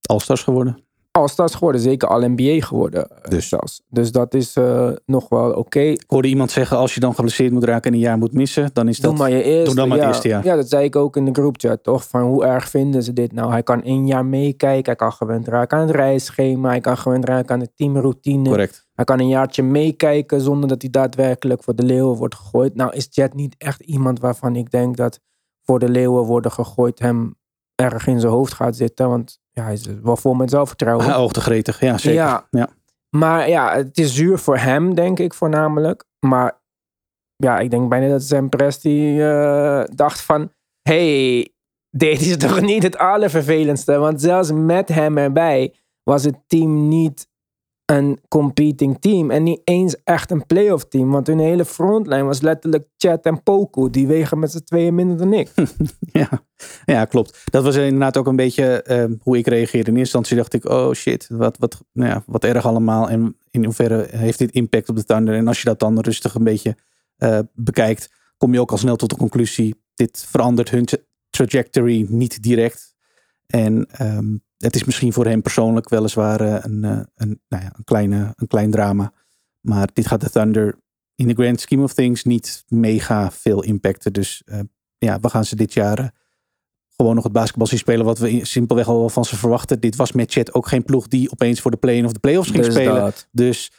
All-stars 0.00 0.42
geworden. 0.42 0.85
All-Stars 1.16 1.54
geworden, 1.54 1.80
zeker 1.80 2.08
All-NBA 2.08 2.66
geworden 2.66 3.08
eh, 3.08 3.30
Dus. 3.30 3.48
zelfs. 3.48 3.82
Dus 3.88 4.12
dat 4.12 4.34
is 4.34 4.56
eh, 4.56 4.90
nog 5.06 5.28
wel 5.28 5.52
oké. 5.52 5.80
Ik 5.80 6.04
hoorde 6.06 6.28
iemand 6.28 6.50
zeggen, 6.50 6.76
als 6.76 6.94
je 6.94 7.00
dan 7.00 7.14
geblesseerd 7.14 7.52
moet 7.52 7.64
raken 7.64 7.90
en 7.90 7.96
een 7.96 8.02
jaar 8.02 8.18
moet 8.18 8.32
missen, 8.32 8.70
dan 8.72 8.88
is 8.88 9.00
dat... 9.00 9.10
Doe 9.10 9.20
maar 9.20 9.30
je 9.30 9.42
eerste. 9.42 9.64
doe 9.64 9.74
dan 9.74 9.88
maar 9.88 9.96
het 9.96 10.06
ja. 10.06 10.12
eerste 10.12 10.28
jaar. 10.28 10.44
Ja, 10.44 10.56
dat 10.56 10.68
zei 10.68 10.84
ik 10.84 10.96
ook 10.96 11.16
in 11.16 11.24
de 11.24 11.32
groupchat, 11.32 11.82
toch? 11.82 12.08
Van 12.08 12.22
hoe 12.22 12.44
erg 12.44 12.68
vinden 12.68 13.02
ze 13.02 13.12
dit 13.12 13.32
nou? 13.32 13.50
Hij 13.50 13.62
kan 13.62 13.82
één 13.82 14.06
jaar 14.06 14.26
meekijken, 14.26 14.84
hij 14.84 14.94
kan 14.94 15.12
gewend 15.12 15.48
raken 15.48 15.78
aan 15.78 15.86
het 15.86 15.96
reisschema, 15.96 16.68
hij 16.68 16.80
kan 16.80 16.98
gewend 16.98 17.24
raken 17.24 17.54
aan 17.54 17.60
de 17.60 17.72
teamroutine. 17.74 18.48
Correct. 18.48 18.86
Hij 18.94 19.04
kan 19.04 19.20
een 19.20 19.28
jaartje 19.28 19.62
meekijken 19.62 20.40
zonder 20.40 20.68
dat 20.68 20.82
hij 20.82 20.90
daadwerkelijk 20.90 21.62
voor 21.62 21.74
de 21.74 21.82
leeuwen 21.82 22.16
wordt 22.16 22.34
gegooid. 22.34 22.74
Nou 22.74 22.92
is 22.92 23.08
Jet 23.10 23.34
niet 23.34 23.54
echt 23.58 23.80
iemand 23.80 24.20
waarvan 24.20 24.56
ik 24.56 24.70
denk 24.70 24.96
dat 24.96 25.20
voor 25.62 25.78
de 25.78 25.88
leeuwen 25.88 26.24
worden 26.24 26.52
gegooid 26.52 26.98
hem 26.98 27.34
erg 27.74 28.06
in 28.06 28.20
zijn 28.20 28.32
hoofd 28.32 28.52
gaat 28.52 28.76
zitten. 28.76 29.08
Want 29.08 29.38
ja, 29.56 29.62
hij 29.62 29.72
is 29.72 29.86
wel 30.02 30.16
vol 30.16 30.34
met 30.34 30.50
zelfvertrouwen. 30.50 31.06
Ah, 31.06 31.20
Oogtegretig, 31.20 31.80
ja 31.80 31.98
zeker. 31.98 32.22
Ja. 32.22 32.46
Ja. 32.50 32.68
Maar 33.16 33.48
ja, 33.48 33.76
het 33.76 33.98
is 33.98 34.14
zuur 34.14 34.38
voor 34.38 34.58
hem, 34.58 34.94
denk 34.94 35.18
ik 35.18 35.34
voornamelijk. 35.34 36.04
Maar 36.26 36.60
ja, 37.36 37.58
ik 37.58 37.70
denk 37.70 37.88
bijna 37.88 38.08
dat 38.08 38.22
zijn 38.22 38.48
Presti 38.48 39.20
eh 39.20 39.84
dacht 39.94 40.20
van... 40.20 40.52
hey, 40.82 41.48
dit 42.04 42.20
is 42.20 42.36
toch 42.36 42.60
niet 42.60 42.82
het 42.82 42.98
allervervelendste? 42.98 43.98
Want 43.98 44.20
zelfs 44.20 44.52
met 44.52 44.88
hem 44.88 45.18
erbij 45.18 45.74
was 46.02 46.24
het 46.24 46.38
team 46.46 46.88
niet 46.88 47.28
een 47.86 48.20
competing 48.28 49.00
team. 49.00 49.30
En 49.30 49.42
niet 49.42 49.60
eens 49.64 50.02
echt 50.04 50.30
een 50.30 50.46
playoff 50.46 50.84
team. 50.84 51.10
Want 51.10 51.26
hun 51.26 51.38
hele 51.38 51.64
frontline 51.64 52.22
was 52.22 52.40
letterlijk 52.40 52.88
Chat 52.96 53.24
en 53.24 53.42
Poku. 53.42 53.90
Die 53.90 54.06
wegen 54.06 54.38
met 54.38 54.50
z'n 54.50 54.64
tweeën 54.64 54.94
minder 54.94 55.16
dan 55.16 55.32
ik. 55.32 55.50
Ja. 56.12 56.28
ja, 56.84 57.04
klopt. 57.04 57.42
Dat 57.44 57.64
was 57.64 57.76
inderdaad 57.76 58.16
ook 58.16 58.26
een 58.26 58.36
beetje 58.36 58.82
ehm, 58.82 59.14
hoe 59.20 59.38
ik 59.38 59.46
reageerde. 59.46 59.90
In 59.90 59.96
eerste 59.96 60.16
instantie 60.18 60.36
dacht 60.36 60.54
ik, 60.54 60.64
oh 60.64 60.92
shit, 60.92 61.26
wat, 61.30 61.58
wat, 61.58 61.84
nou 61.92 62.10
ja, 62.10 62.22
wat 62.26 62.44
erg 62.44 62.66
allemaal. 62.66 63.10
En 63.10 63.36
in 63.50 63.64
hoeverre 63.64 64.06
heeft 64.10 64.38
dit 64.38 64.50
impact 64.50 64.88
op 64.88 64.96
de 64.96 65.04
Thunder? 65.04 65.34
En 65.34 65.48
als 65.48 65.58
je 65.58 65.64
dat 65.64 65.78
dan 65.78 66.00
rustig 66.00 66.34
een 66.34 66.44
beetje 66.44 66.76
eh, 67.16 67.38
bekijkt, 67.54 68.10
kom 68.36 68.52
je 68.52 68.60
ook 68.60 68.70
al 68.70 68.78
snel 68.78 68.96
tot 68.96 69.10
de 69.10 69.16
conclusie, 69.16 69.82
dit 69.94 70.26
verandert 70.28 70.70
hun 70.70 70.84
tra- 70.84 70.98
trajectory 71.30 72.06
niet 72.08 72.42
direct. 72.42 72.94
En 73.46 73.86
ehm, 73.90 74.34
het 74.58 74.74
is 74.74 74.84
misschien 74.84 75.12
voor 75.12 75.26
hem 75.26 75.42
persoonlijk 75.42 75.88
weliswaar 75.88 76.40
eh, 76.40 76.56
een, 76.60 76.84
eh, 76.84 77.00
een, 77.14 77.40
nou 77.48 77.62
ja, 77.62 77.72
een, 77.76 77.84
kleine, 77.84 78.32
een 78.36 78.46
klein 78.46 78.70
drama. 78.70 79.12
Maar 79.60 79.88
dit 79.92 80.06
gaat 80.06 80.20
de 80.20 80.30
Thunder 80.30 80.78
in 81.14 81.26
the 81.28 81.34
grand 81.34 81.60
scheme 81.60 81.82
of 81.82 81.92
things 81.92 82.24
niet 82.24 82.64
mega 82.68 83.30
veel 83.30 83.62
impacten. 83.62 84.12
Dus 84.12 84.42
eh, 84.44 84.60
ja, 84.98 85.20
we 85.20 85.28
gaan 85.28 85.44
ze 85.44 85.56
dit 85.56 85.72
jaar 85.72 86.14
gewoon 86.96 87.14
nog 87.14 87.24
het 87.24 87.32
basketbal 87.32 87.66
zien 87.66 87.78
spelen 87.78 88.04
wat 88.04 88.18
we 88.18 88.44
simpelweg 88.44 88.88
al 88.88 89.08
van 89.08 89.24
ze 89.24 89.36
verwachten. 89.36 89.80
Dit 89.80 89.96
was 89.96 90.12
met 90.12 90.32
Chet 90.32 90.54
ook 90.54 90.66
geen 90.66 90.84
ploeg 90.84 91.08
die 91.08 91.30
opeens 91.30 91.60
voor 91.60 91.70
de 91.70 91.76
play-in 91.76 92.04
of 92.04 92.12
de 92.12 92.18
playoffs 92.18 92.50
ging 92.50 92.64
Dus 92.64 92.74
spelen. 92.74 92.94
dat. 92.94 93.28
Dus 93.30 93.72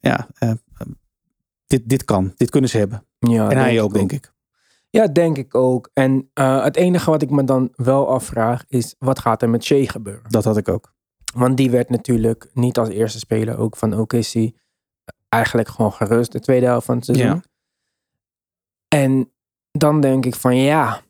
ja, 0.00 0.28
dit, 1.66 1.88
dit 1.88 2.04
kan. 2.04 2.32
Dit 2.36 2.50
kunnen 2.50 2.70
ze 2.70 2.78
hebben. 2.78 3.06
Ja, 3.18 3.50
en 3.50 3.58
hij 3.58 3.80
ook, 3.80 3.94
denk 3.94 4.12
ik. 4.12 4.31
Ja, 4.92 5.06
denk 5.06 5.38
ik 5.38 5.54
ook. 5.54 5.90
En 5.92 6.30
eh, 6.34 6.64
het 6.64 6.76
enige 6.76 7.10
wat 7.10 7.22
ik 7.22 7.30
me 7.30 7.44
dan 7.44 7.72
wel 7.74 8.08
afvraag 8.08 8.64
is, 8.68 8.94
wat 8.98 9.18
gaat 9.18 9.42
er 9.42 9.50
met 9.50 9.64
Shea 9.64 9.84
gebeuren? 9.84 10.30
Dat 10.30 10.44
had 10.44 10.56
ik 10.56 10.68
ook. 10.68 10.92
Want 11.34 11.56
die 11.56 11.70
werd 11.70 11.90
natuurlijk 11.90 12.50
niet 12.52 12.78
als 12.78 12.88
eerste 12.88 13.18
speler 13.18 13.58
ook 13.58 13.76
van 13.76 13.98
OKC 13.98 14.50
eigenlijk 15.28 15.68
gewoon 15.68 15.92
gerust 15.92 16.32
de 16.32 16.40
tweede 16.40 16.66
helft 16.66 16.86
van 16.86 16.96
het 16.96 17.04
seizoen. 17.04 17.26
Ja. 17.26 17.42
En 18.88 19.32
dan 19.70 20.00
denk 20.00 20.26
ik 20.26 20.34
van 20.34 20.56
ja, 20.56 21.00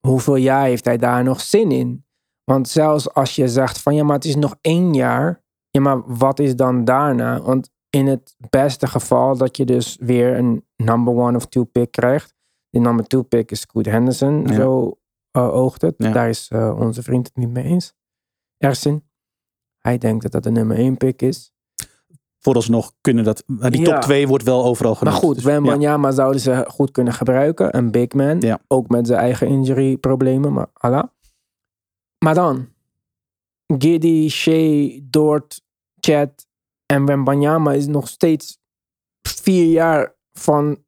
hoeveel 0.00 0.36
jaar 0.36 0.64
heeft 0.64 0.84
hij 0.84 0.96
daar 0.96 1.24
nog 1.24 1.40
zin 1.40 1.70
in? 1.70 2.04
Want 2.44 2.68
zelfs 2.68 3.14
als 3.14 3.36
je 3.36 3.48
zegt 3.48 3.82
van 3.82 3.94
ja, 3.94 4.04
maar 4.04 4.14
het 4.14 4.24
is 4.24 4.36
nog 4.36 4.56
één 4.60 4.94
jaar. 4.94 5.42
Ja, 5.70 5.80
maar 5.80 6.16
wat 6.16 6.38
is 6.38 6.56
dan 6.56 6.84
daarna? 6.84 7.40
Want 7.40 7.70
in 7.90 8.06
het 8.06 8.34
beste 8.50 8.86
geval 8.86 9.36
dat 9.36 9.56
je 9.56 9.64
dus 9.64 9.96
weer 10.00 10.36
een 10.36 10.66
number 10.76 11.14
one 11.14 11.36
of 11.36 11.46
two 11.46 11.64
pick 11.64 11.90
krijgt. 11.90 12.34
Die 12.78 12.86
number 12.86 13.06
two 13.06 13.22
pick 13.22 13.50
is 13.50 13.60
Scoot 13.60 13.86
Henderson. 13.86 14.46
Ja. 14.46 14.54
Zo 14.54 14.98
uh, 15.32 15.54
oogt 15.54 15.82
het. 15.82 15.94
Ja. 15.98 16.12
Daar 16.12 16.28
is 16.28 16.50
uh, 16.52 16.78
onze 16.78 17.02
vriend 17.02 17.26
het 17.26 17.36
niet 17.36 17.50
mee 17.50 17.64
eens. 17.64 17.94
Ersin. 18.58 19.04
Hij 19.78 19.98
denkt 19.98 20.22
dat 20.22 20.32
dat 20.32 20.42
de 20.42 20.50
nummer 20.50 20.76
één 20.76 20.96
pick 20.96 21.22
is. 21.22 21.52
Vooralsnog 22.38 22.92
kunnen 23.00 23.24
dat. 23.24 23.42
Maar 23.46 23.70
die 23.70 23.80
Ja. 23.80 23.92
top 23.92 24.02
2 24.02 24.28
wordt 24.28 24.44
wel 24.44 24.64
overal 24.64 24.94
genoemd. 24.94 25.16
Maar 25.16 25.24
goed, 25.26 25.34
Dus, 25.34 25.44
Wem 25.44 25.64
ja. 25.64 25.70
Banyama 25.70 26.10
zouden 26.10 26.40
ze 26.40 26.64
goed 26.68 26.90
kunnen 26.90 27.12
gebruiken. 27.12 27.76
Een 27.76 27.90
big 27.90 28.12
man. 28.12 28.40
Ja. 28.40 28.58
Ook 28.68 28.88
met 28.88 29.06
zijn 29.06 29.18
eigen 29.20 29.46
injury 29.46 29.96
problemen. 29.96 30.52
Maar 30.52 30.66
Allah. 30.72 31.04
Maar 32.18 32.34
dan. 32.34 32.68
Giddy, 33.66 34.28
Shea, 34.28 35.00
Dort, 35.02 35.62
Chad 36.00 36.46
en 36.86 37.04
Wem 37.06 37.24
Banyama 37.24 37.72
is 37.72 37.86
nog 37.86 38.08
steeds 38.08 38.58
vier 39.28 39.64
jaar 39.64 40.14
van 40.32 40.84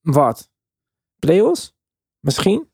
wat? 0.00 0.52
Playoffs? 1.24 1.74
Misschien? 2.20 2.68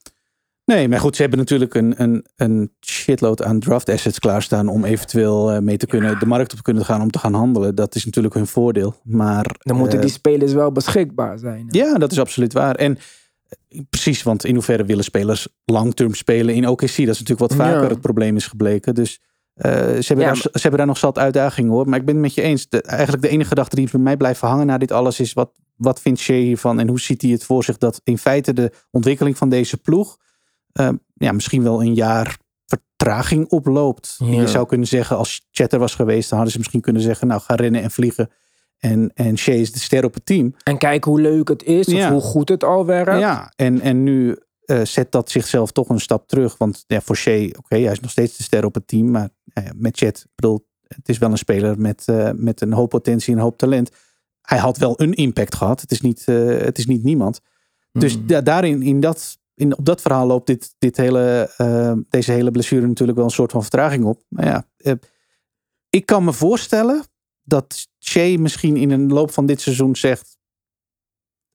Nee, 0.65 0.89
maar 0.89 1.01
goed, 1.01 1.17
ze 1.17 1.21
hebben 1.23 1.39
natuurlijk 1.39 1.75
een, 1.75 1.95
een, 1.97 2.27
een 2.37 2.73
shitload 2.87 3.43
aan 3.43 3.61
draft 3.61 3.89
assets 3.89 4.19
klaarstaan 4.19 4.69
om 4.69 4.85
eventueel 4.85 5.51
eh, 5.51 5.59
mee 5.59 5.77
te 5.77 5.87
kunnen, 5.87 6.19
de 6.19 6.27
markt 6.27 6.51
op 6.51 6.57
te 6.57 6.63
kunnen 6.65 6.85
gaan 6.85 7.03
om 7.03 7.11
te 7.11 7.19
gaan 7.19 7.35
handelen. 7.35 7.75
Dat 7.75 7.95
is 7.95 8.05
natuurlijk 8.05 8.35
hun 8.35 8.47
voordeel. 8.47 8.95
Maar 9.05 9.57
Dan 9.59 9.77
moeten 9.77 9.99
eh, 9.99 10.05
die 10.05 10.15
spelers 10.15 10.53
wel 10.53 10.73
beschikbaar 10.73 11.39
zijn. 11.39 11.67
Ja, 11.69 11.95
dat 11.95 12.13
is 12.13 12.19
absoluut 12.19 12.53
waar. 12.53 12.75
En 12.75 12.99
eh, 13.69 13.81
precies, 13.91 14.23
want 14.23 14.45
in 14.45 14.55
hoeverre 14.55 14.85
willen 14.85 15.05
spelers 15.05 15.49
langterm 15.65 16.15
spelen 16.15 16.55
in 16.55 16.69
OKC? 16.69 16.81
Dat 16.81 16.99
is 16.99 17.07
natuurlijk 17.07 17.39
wat 17.39 17.55
vaker 17.55 17.83
Ja. 17.83 17.89
het 17.89 18.01
probleem 18.01 18.37
is 18.37 18.47
gebleken. 18.47 18.95
Dus 18.95 19.21
eh, 19.55 19.73
ze, 19.73 20.05
hebben 20.07 20.27
Ja, 20.27 20.33
daar, 20.33 20.37
ze 20.37 20.51
hebben 20.53 20.79
daar 20.79 20.87
nog 20.87 20.99
zat 20.99 21.19
uitdagingen 21.19 21.71
hoor. 21.71 21.89
Maar 21.89 21.99
ik 21.99 22.05
ben 22.05 22.15
het 22.15 22.23
met 22.23 22.35
je 22.35 22.43
eens. 22.43 22.69
De, 22.69 22.83
eigenlijk 22.83 23.23
de 23.23 23.29
enige 23.29 23.49
gedachte 23.49 23.77
die 23.77 23.89
bij 23.91 24.01
mij 24.01 24.17
blijft 24.17 24.41
hangen 24.41 24.67
na 24.67 24.79
dit 24.79 24.93
alles 24.93 25.21
is 25.21 25.33
wat, 25.33 25.51
wat 25.81 26.01
vindt 26.01 26.21
Shea 26.21 26.37
hiervan 26.37 26.81
en 26.81 26.89
hoe 26.89 27.01
ziet 27.01 27.23
hij 27.23 27.31
het 27.31 27.45
voor 27.45 27.65
zich 27.65 27.79
dat 27.79 28.01
in 28.05 28.19
feite 28.19 28.53
de 28.53 28.73
ontwikkeling 28.91 29.39
van 29.39 29.49
deze 29.49 29.77
ploeg 29.77 30.19
eh, 30.73 30.89
ja, 31.15 31.33
misschien 31.33 31.63
wel 31.63 31.83
een 31.83 31.95
jaar 31.95 32.39
vertraging 32.67 33.49
oploopt. 33.49 34.17
Ja. 34.19 34.41
Je 34.41 34.49
zou 34.49 34.67
kunnen 34.67 34.87
zeggen, 34.87 35.17
als 35.17 35.49
Chatter 35.51 35.79
was 35.79 35.95
geweest, 35.95 36.29
dan 36.29 36.33
hadden 36.33 36.53
ze 36.53 36.59
misschien 36.59 36.81
kunnen 36.81 37.03
zeggen, 37.03 37.27
nou 37.27 37.41
ga 37.41 37.55
rennen 37.55 37.83
en 37.83 37.91
vliegen. 37.91 38.31
En, 38.79 39.11
en 39.15 39.39
Shea 39.39 39.55
is 39.55 39.73
de 39.73 39.79
ster 39.79 40.05
op 40.05 40.15
het 40.15 40.27
team. 40.27 40.55
En 40.63 40.79
kijk 40.79 41.05
hoe 41.05 41.21
leuk 41.21 41.49
het 41.49 41.63
is, 41.63 41.95
of 41.95 42.09
hoe 42.09 42.21
goed 42.21 42.49
het 42.49 42.65
al 42.65 42.87
werkt. 42.87 43.21
Ja, 43.21 43.53
en, 43.57 43.81
en 43.81 44.03
nu 44.03 44.39
eh, 44.65 44.85
zet 44.85 45.13
dat 45.13 45.31
zichzelf 45.31 45.73
toch 45.73 45.89
een 45.89 46.01
stap 46.01 46.29
terug. 46.29 46.59
Want 46.59 46.85
ja, 46.87 47.01
voor 47.01 47.17
Shea, 47.17 47.49
oké, 47.59 47.77
hij 47.77 47.93
is 47.93 48.01
nog 48.01 48.11
steeds 48.11 48.37
de 48.37 48.43
ster 48.43 48.65
op 48.65 48.75
het 48.75 48.87
team. 48.87 49.11
Maar 49.11 49.29
ja, 49.45 49.73
met 49.77 49.97
Chet, 49.97 50.27
bedoel, 50.35 50.67
het 50.87 51.09
is 51.09 51.19
wel 51.19 51.31
een 51.31 51.39
speler 51.39 51.81
met, 51.81 52.03
eh, 52.07 52.31
met 52.35 52.61
een 52.61 52.73
hoop 52.73 52.91
potentie 52.91 53.33
en 53.33 53.39
een 53.39 53.45
hoop 53.45 53.59
talent. 53.59 53.91
Hij 54.51 54.59
had 54.59 54.77
wel 54.79 55.01
een 55.01 55.13
impact 55.15 55.55
gehad. 55.55 55.81
Het 55.81 55.91
is 55.91 56.01
niet, 56.01 56.23
eh, 56.27 56.47
het 56.59 56.79
is 56.79 56.87
niet 56.87 57.03
niemand. 57.03 57.41
Dus 57.93 58.17
Mm. 58.19 58.27
da- 58.27 58.41
daarin, 58.41 58.83
in 58.83 59.01
dat, 59.01 59.39
in, 59.55 59.79
op 59.79 59.85
dat 59.85 60.01
verhaal 60.01 60.27
loopt 60.27 60.47
dit, 60.47 60.75
dit 60.79 60.97
hele, 60.97 61.55
eh, 61.57 61.93
deze 62.09 62.33
hele 62.33 62.51
blessure 62.51 62.87
natuurlijk 62.87 63.19
wel 63.19 63.27
een 63.27 63.33
soort 63.33 63.53
van 63.53 63.61
vertraging 63.63 64.05
op. 64.05 64.23
Maar 64.29 64.45
ja, 64.47 64.67
eh, 64.77 64.93
ik 65.89 66.07
kan 66.07 66.25
me 66.25 66.33
voorstellen 66.33 67.03
dat 67.43 67.87
Shea 68.05 68.39
misschien 68.39 68.77
in 68.77 68.91
een 68.91 69.13
loop 69.13 69.31
van 69.31 69.47
dit 69.47 69.61
seizoen 69.61 69.97
zegt: 69.97 70.39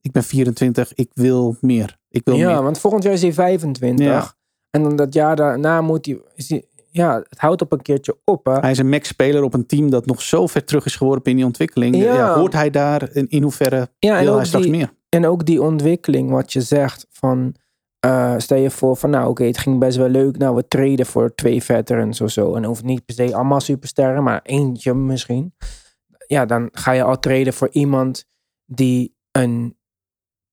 Ik 0.02 0.12
ben 0.12 0.24
24, 0.24 0.94
ik 0.94 1.10
wil 1.14 1.58
meer. 1.62 1.98
Ik 2.10 2.22
wil 2.26 2.36
Ja, 2.36 2.54
meer. 2.54 2.64
want 2.64 2.80
volgend 2.80 3.04
jaar 3.04 3.14
is 3.14 3.22
hij 3.22 3.34
25. 3.34 4.06
Ja. 4.06 4.34
En 4.70 4.84
dan 4.84 4.96
dat 4.96 5.14
jaar 5.14 5.36
daarna 5.36 5.82
moet 5.82 6.06
hij, 6.06 6.22
is 6.36 6.50
hij... 6.50 6.66
Ja, 6.96 7.16
het 7.30 7.40
houdt 7.40 7.62
op 7.62 7.72
een 7.72 7.82
keertje 7.82 8.18
op. 8.24 8.46
Hè? 8.46 8.60
Hij 8.60 8.72
is 8.72 8.78
een 8.78 8.90
max-speler 8.90 9.44
op 9.44 9.54
een 9.54 9.66
team 9.66 9.90
dat 9.90 10.06
nog 10.06 10.22
zo 10.22 10.48
ver 10.48 10.64
terug 10.64 10.86
is 10.86 10.96
geworpen 10.96 11.32
in 11.32 11.38
die 11.38 11.46
ontwikkeling. 11.46 11.96
Ja. 11.96 12.14
Ja. 12.16 12.34
hoort 12.38 12.54
hij 12.54 12.70
daar? 12.70 13.02
En 13.04 13.28
in 13.30 13.44
hoeverre 13.44 13.90
Ja, 14.00 14.20
wil 14.24 14.36
hij 14.36 14.46
straks 14.46 14.66
die, 14.66 14.74
meer? 14.76 14.94
en 15.10 15.26
ook 15.26 15.46
die 15.46 15.62
ontwikkeling, 15.62 16.30
wat 16.30 16.54
je 16.54 16.62
zegt 16.62 17.06
van... 17.10 17.56
eh, 18.00 18.34
stel 18.38 18.58
je 18.58 18.70
voor 18.70 18.96
van, 18.96 19.10
nou 19.10 19.30
oké, 19.30 19.44
het 19.44 19.58
ging 19.58 19.80
best 19.80 19.98
wel 19.98 20.10
leuk. 20.10 20.38
Nou, 20.38 20.56
we 20.56 20.68
treden 20.68 21.06
voor 21.06 21.36
twee 21.36 21.64
veterans 21.64 22.22
of 22.22 22.32
zo. 22.32 22.56
En 22.56 22.64
hoeft 22.64 22.84
niet 22.84 23.06
per 23.06 23.16
se 23.16 23.36
allemaal 23.36 23.60
supersterren, 23.62 24.24
maar 24.24 24.40
eentje 24.44 24.94
misschien. 24.94 25.54
Ja, 26.28 26.46
dan 26.46 26.70
ga 26.72 26.92
je 26.92 27.04
al 27.04 27.20
treden 27.20 27.54
voor 27.54 27.70
iemand 27.72 28.26
die 28.66 29.16
een 29.32 29.78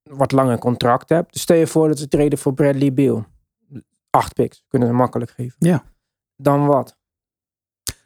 wat 0.03 0.33
langer 0.33 0.59
contract 0.59 1.09
hebt. 1.09 1.33
Dus 1.33 1.43
stel 1.43 1.57
je 1.57 1.67
voor 1.67 1.89
dat 1.89 1.99
ze 1.99 2.09
treden 2.09 2.39
voor 2.39 2.55
Bradley 2.55 2.93
Beal. 2.93 3.25
Acht 4.11 4.35
picks, 4.35 4.65
kunnen 4.69 4.89
ze 4.89 4.95
makkelijk 4.95 5.31
geven. 5.31 5.57
Ja. 5.59 5.85
Dan 6.37 6.67
wat? 6.67 6.97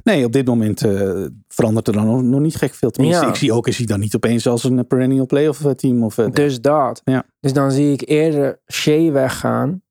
Nee, 0.03 0.25
op 0.25 0.33
dit 0.33 0.47
moment 0.47 0.83
eh, 0.85 1.27
verandert 1.49 1.87
er 1.87 1.93
dan 1.93 2.07
nog, 2.07 2.23
nog 2.23 2.41
niet 2.41 2.57
gek 2.57 2.75
veel. 2.75 2.91
Tenminste, 2.91 3.23
Ja. 3.25 3.29
ik 3.31 3.37
zie 3.37 3.53
ook 3.53 3.67
is 3.67 3.77
hij 3.77 3.87
dan 3.87 4.01
niet 4.01 4.15
opeens 4.15 4.47
als 4.47 4.65
een 4.65 4.87
perennial 4.87 5.27
playoff 5.27 5.65
eh, 5.65 5.71
team. 5.71 6.05
Of, 6.05 6.19
eh, 6.19 6.31
Dus 6.31 6.61
dat. 6.61 7.01
Ja. 7.05 7.25
Dus 7.41 7.53
dan 7.53 7.71
zie 7.73 7.93
ik 7.93 8.09
eerder 8.09 8.61
Shea 8.73 9.11
weggaan. 9.13 9.83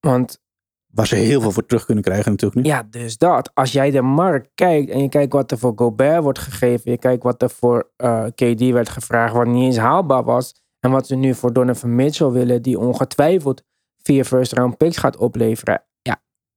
Want 0.00 0.40
waar 0.86 1.06
ze 1.06 1.14
heel 1.14 1.40
veel 1.40 1.50
voor 1.50 1.66
terug 1.66 1.84
kunnen 1.84 2.04
krijgen 2.04 2.30
natuurlijk 2.30 2.60
nu. 2.62 2.70
ja, 2.70 2.82
dus 2.82 3.18
dat. 3.18 3.50
Als 3.54 3.72
jij 3.72 3.90
de 3.90 4.02
markt 4.02 4.50
kijkt 4.54 4.90
en 4.90 5.00
je 5.02 5.08
kijkt 5.08 5.32
wat 5.32 5.50
er 5.50 5.58
voor 5.58 5.72
Gobert 5.76 6.22
wordt 6.22 6.38
gegeven. 6.38 6.90
Je 6.90 6.98
kijkt 6.98 7.22
wat 7.22 7.42
er 7.42 7.50
voor 7.50 7.90
KD 8.34 8.60
werd 8.70 8.88
gevraagd. 8.88 9.34
Wat 9.34 9.46
niet 9.46 9.62
eens 9.64 9.76
haalbaar 9.76 10.24
was. 10.24 10.54
En 10.80 10.90
wat 10.90 11.06
ze 11.06 11.14
nu 11.14 11.34
voor 11.34 11.52
Donovan 11.52 11.94
Mitchell 11.94 12.30
willen. 12.30 12.62
Die 12.62 12.78
ongetwijfeld 12.78 13.62
vier 14.02 14.24
first 14.24 14.52
round 14.52 14.76
picks 14.76 14.96
gaat 14.96 15.16
opleveren. 15.16 15.82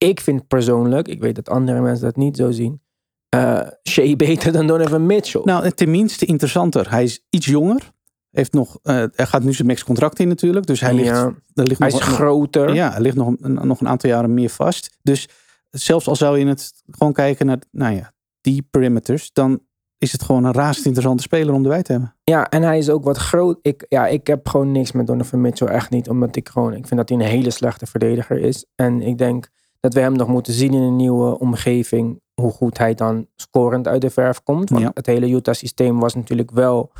Ik 0.09 0.19
vind 0.21 0.47
persoonlijk. 0.47 1.07
Ik 1.07 1.19
weet 1.21 1.35
dat 1.35 1.49
andere 1.49 1.81
mensen 1.81 2.05
dat 2.05 2.15
niet 2.15 2.37
zo 2.37 2.51
zien. 2.51 2.81
eh 3.29 3.61
Shea 3.89 4.15
beter 4.15 4.51
dan 4.51 4.67
Donovan 4.67 5.05
Mitchell. 5.05 5.41
Nou, 5.43 5.71
tenminste 5.71 6.25
interessanter. 6.25 6.89
Hij 6.91 7.03
is 7.03 7.25
iets 7.29 7.45
jonger. 7.45 7.93
Heeft 8.31 8.53
nog, 8.53 8.79
eh, 8.83 9.03
hij 9.11 9.25
gaat 9.25 9.43
nu 9.43 9.53
zijn 9.53 9.67
max 9.67 9.83
contract 9.83 10.19
in 10.19 10.27
natuurlijk. 10.27 10.65
Dus 10.65 10.79
hij 10.79 10.93
ligt, 10.93 11.07
Ja. 11.07 11.33
er 11.53 11.63
ligt 11.67 11.79
Hij 11.79 11.89
nog, 11.89 11.99
is 11.99 12.05
groter. 12.05 12.73
Ja, 12.73 12.91
hij 12.91 13.01
ligt 13.01 13.15
nog 13.15 13.33
een, 13.39 13.53
nog 13.67 13.81
een 13.81 13.87
aantal 13.87 14.09
jaren 14.09 14.33
meer 14.33 14.49
vast. 14.49 14.97
Dus 15.01 15.27
zelfs 15.69 16.07
al 16.07 16.15
zou 16.15 16.39
je 16.39 16.45
het 16.47 16.73
gewoon 16.91 17.13
kijken 17.13 17.45
naar 17.45 17.59
nou 17.71 17.95
ja, 17.95 18.13
die 18.41 18.67
perimeters, 18.71 19.29
dan 19.33 19.59
is 19.97 20.11
het 20.11 20.23
gewoon 20.23 20.43
een 20.43 20.53
razend 20.53 20.85
interessante 20.85 21.23
speler 21.23 21.53
om 21.53 21.63
erbij 21.63 21.81
te 21.83 21.91
hebben. 21.91 22.15
Ja, 22.23 22.49
en 22.49 22.61
hij 22.63 22.77
is 22.77 22.89
ook 22.89 23.03
wat 23.03 23.17
groot. 23.17 23.59
Ik, 23.61 23.85
ja, 23.89 24.07
ik 24.07 24.27
heb 24.27 24.47
gewoon 24.47 24.71
niks 24.71 24.91
met 24.91 25.07
Donovan 25.07 25.41
Mitchell. 25.41 25.67
Echt 25.67 25.89
niet. 25.89 26.09
Omdat 26.09 26.35
ik 26.35 26.49
gewoon... 26.49 26.73
Ik 26.73 26.87
vind 26.87 26.99
dat 26.99 27.09
hij 27.09 27.17
een 27.17 27.23
hele 27.25 27.49
slechte 27.49 27.85
verdediger 27.85 28.37
is. 28.39 28.65
En 28.75 29.01
ik 29.01 29.17
denk 29.17 29.49
dat 29.79 29.93
we 29.93 29.99
hem 29.99 30.13
nog 30.15 30.27
moeten 30.27 30.53
zien 30.53 30.73
in 30.73 30.81
een 30.81 30.95
nieuwe 30.95 31.39
omgeving. 31.39 32.21
Hoe 32.41 32.51
goed 32.51 32.77
hij 32.77 32.93
dan 32.93 33.27
scorend 33.35 33.87
uit 33.87 34.01
de 34.01 34.09
verf 34.09 34.43
komt. 34.43 34.69
Want 34.69 34.81
Ja. 34.81 34.91
het 34.93 35.05
hele 35.05 35.29
Utah-systeem 35.29 35.99
was 35.99 36.15
natuurlijk 36.15 36.51
wel 36.51 36.91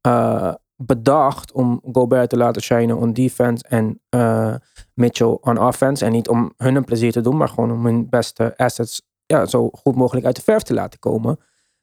eh, 0.00 0.54
bedacht 0.76 1.52
om 1.52 1.80
Gobert 1.92 2.30
te 2.30 2.36
laten 2.36 2.62
shinen 2.62 2.96
on 2.96 3.12
defense. 3.12 3.64
En 3.68 4.00
eh, 4.08 4.54
Mitchell 4.94 5.38
on 5.40 5.58
offense. 5.58 6.04
En 6.04 6.12
niet 6.12 6.28
om 6.28 6.52
hun 6.56 6.74
een 6.74 6.84
plezier 6.84 7.12
te 7.12 7.20
doen. 7.20 7.36
Maar 7.36 7.48
gewoon 7.48 7.70
om 7.72 7.84
hun 7.84 8.08
beste 8.08 8.56
assets 8.56 9.02
ja, 9.26 9.46
zo 9.46 9.68
goed 9.72 9.94
mogelijk 9.96 10.26
uit 10.26 10.36
de 10.36 10.42
verf 10.42 10.62
te 10.62 10.74
laten 10.74 10.98
komen. 10.98 11.38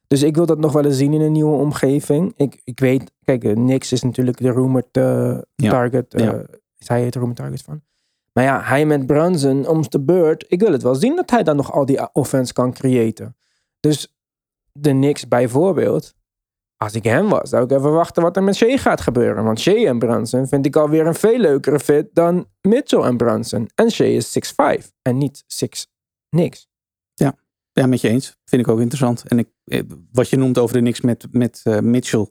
Dus 0.06 0.22
ik 0.22 0.36
wil 0.36 0.46
dat 0.46 0.58
nog 0.58 0.72
wel 0.72 0.84
eens 0.84 0.96
zien 0.96 1.12
in 1.12 1.20
een 1.20 1.32
nieuwe 1.32 1.56
omgeving. 1.56 2.32
Ik, 2.36 2.60
ik 2.64 2.80
weet, 2.80 3.12
kijk, 3.24 3.44
eh, 3.44 3.56
Nix 3.56 3.92
is 3.92 4.02
natuurlijk 4.02 4.38
de 4.38 4.52
rumored 4.52 4.92
target. 5.56 6.14
eh, 6.14 6.24
Ja. 6.24 6.42
Is 6.78 6.88
hij 6.88 7.04
het 7.04 7.14
rumored 7.14 7.36
target 7.36 7.62
van? 7.62 7.82
Maar 8.32 8.44
ja, 8.44 8.62
hij 8.62 8.86
met 8.86 9.06
Brunson 9.06 9.66
om 9.66 9.82
de 9.88 10.00
beurt. 10.00 10.44
Ik 10.48 10.60
wil 10.60 10.72
het 10.72 10.82
wel 10.82 10.94
zien 10.94 11.16
dat 11.16 11.30
hij 11.30 11.42
dan 11.42 11.56
nog 11.56 11.72
al 11.72 11.86
die 11.86 12.14
offense 12.14 12.52
kan 12.52 12.72
creëren. 12.72 13.36
Dus 13.80 14.16
de 14.72 14.90
Knicks 14.90 15.28
bijvoorbeeld. 15.28 16.14
Als 16.76 16.94
ik 16.94 17.04
hem 17.04 17.28
was, 17.28 17.48
zou 17.48 17.64
ik 17.64 17.70
even 17.70 17.92
wachten 17.92 18.22
wat 18.22 18.36
er 18.36 18.42
met 18.42 18.56
Shea 18.56 18.76
gaat 18.76 19.00
gebeuren. 19.00 19.44
Want 19.44 19.60
Shea 19.60 19.88
en 19.88 19.98
Brunson 19.98 20.46
vind 20.46 20.66
ik 20.66 20.76
alweer 20.76 21.06
een 21.06 21.14
veel 21.14 21.38
leukere 21.38 21.80
fit 21.80 22.08
dan 22.12 22.46
Mitchell 22.60 23.00
en 23.00 23.16
Brunson. 23.16 23.68
En 23.74 23.90
Shea 23.90 24.06
is 24.06 24.32
6'5 24.32 24.92
en 25.02 25.18
niet 25.18 25.44
6 25.46 25.86
niks. 26.30 26.70
Ja, 27.72 27.86
met 27.86 28.00
je 28.00 28.08
eens. 28.08 28.36
Vind 28.44 28.62
ik 28.62 28.68
ook 28.68 28.80
interessant. 28.80 29.28
En 29.28 29.38
ik, 29.38 29.48
eh, 29.64 29.82
wat 30.12 30.28
je 30.28 30.36
noemt 30.36 30.58
over 30.58 30.74
de 30.74 30.80
niks 30.80 31.00
met, 31.00 31.26
met 31.30 31.60
eh, 31.64 31.78
Mitchell 31.78 32.28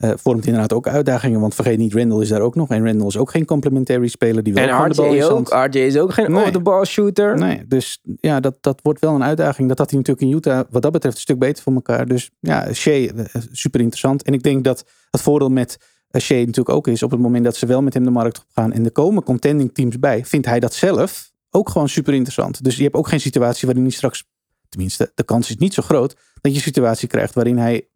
eh, 0.00 0.10
vormt 0.16 0.46
inderdaad 0.46 0.72
ook 0.72 0.86
uitdagingen. 0.86 1.40
Want 1.40 1.54
vergeet 1.54 1.78
niet, 1.78 1.94
Randall 1.94 2.20
is 2.20 2.28
daar 2.28 2.40
ook 2.40 2.54
nog. 2.54 2.70
En 2.70 2.86
Randall 2.86 3.06
is 3.06 3.16
ook 3.16 3.30
geen 3.30 3.44
complementary 3.44 4.08
speler. 4.08 4.42
Die 4.42 4.52
wel 4.52 4.62
En 4.62 4.88
de 4.88 4.94
bal 4.94 5.12
RJ 5.12 5.20
zijn 5.20 5.32
ook. 5.32 5.48
RJ 5.48 5.78
is 5.78 5.96
ook 5.96 6.12
geen 6.12 6.32
Nee. 6.32 6.42
off-the-ball 6.42 6.84
shooter. 6.84 7.38
Nee, 7.38 7.66
dus 7.66 8.00
ja, 8.20 8.40
dat, 8.40 8.56
dat 8.60 8.80
wordt 8.82 9.00
wel 9.00 9.14
een 9.14 9.22
uitdaging. 9.22 9.68
Dat 9.68 9.78
had 9.78 9.90
hij 9.90 9.98
natuurlijk 9.98 10.26
in 10.26 10.36
Utah 10.36 10.64
wat 10.70 10.82
dat 10.82 10.92
betreft 10.92 11.14
een 11.16 11.20
stuk 11.22 11.38
beter 11.38 11.62
voor 11.62 11.72
elkaar. 11.72 12.06
Dus 12.06 12.30
ja, 12.40 12.72
Shea, 12.72 13.12
eh, 13.12 13.24
super 13.52 13.80
interessant. 13.80 14.22
En 14.22 14.32
ik 14.32 14.42
denk 14.42 14.64
dat 14.64 14.84
het 15.10 15.20
voordeel 15.20 15.48
met 15.48 15.78
eh, 16.08 16.20
Shea 16.20 16.38
natuurlijk 16.38 16.68
ook 16.68 16.88
is... 16.88 17.02
op 17.02 17.10
het 17.10 17.20
moment 17.20 17.44
dat 17.44 17.56
ze 17.56 17.66
wel 17.66 17.82
met 17.82 17.94
hem 17.94 18.04
de 18.04 18.10
markt 18.10 18.38
op 18.38 18.44
gaan... 18.54 18.72
en 18.72 18.84
er 18.84 18.92
komen 18.92 19.22
contending 19.22 19.74
teams 19.74 19.98
bij... 19.98 20.24
vindt 20.24 20.46
hij 20.46 20.60
dat 20.60 20.74
zelf 20.74 21.32
ook 21.50 21.68
gewoon 21.68 21.88
super 21.88 22.14
interessant. 22.14 22.64
Dus 22.64 22.76
je 22.76 22.82
hebt 22.82 22.94
ook 22.94 23.08
geen 23.08 23.20
situatie 23.20 23.66
waarin 23.66 23.84
hij 23.84 23.94
straks... 23.94 24.24
tenminste, 24.68 25.12
de 25.14 25.24
kans 25.24 25.50
is 25.50 25.56
niet 25.56 25.74
zo 25.74 25.82
groot... 25.82 26.16
dat 26.40 26.52
je 26.52 26.58
een 26.58 26.64
situatie 26.64 27.08
krijgt 27.08 27.34
waarin 27.34 27.58
hij 27.58 27.88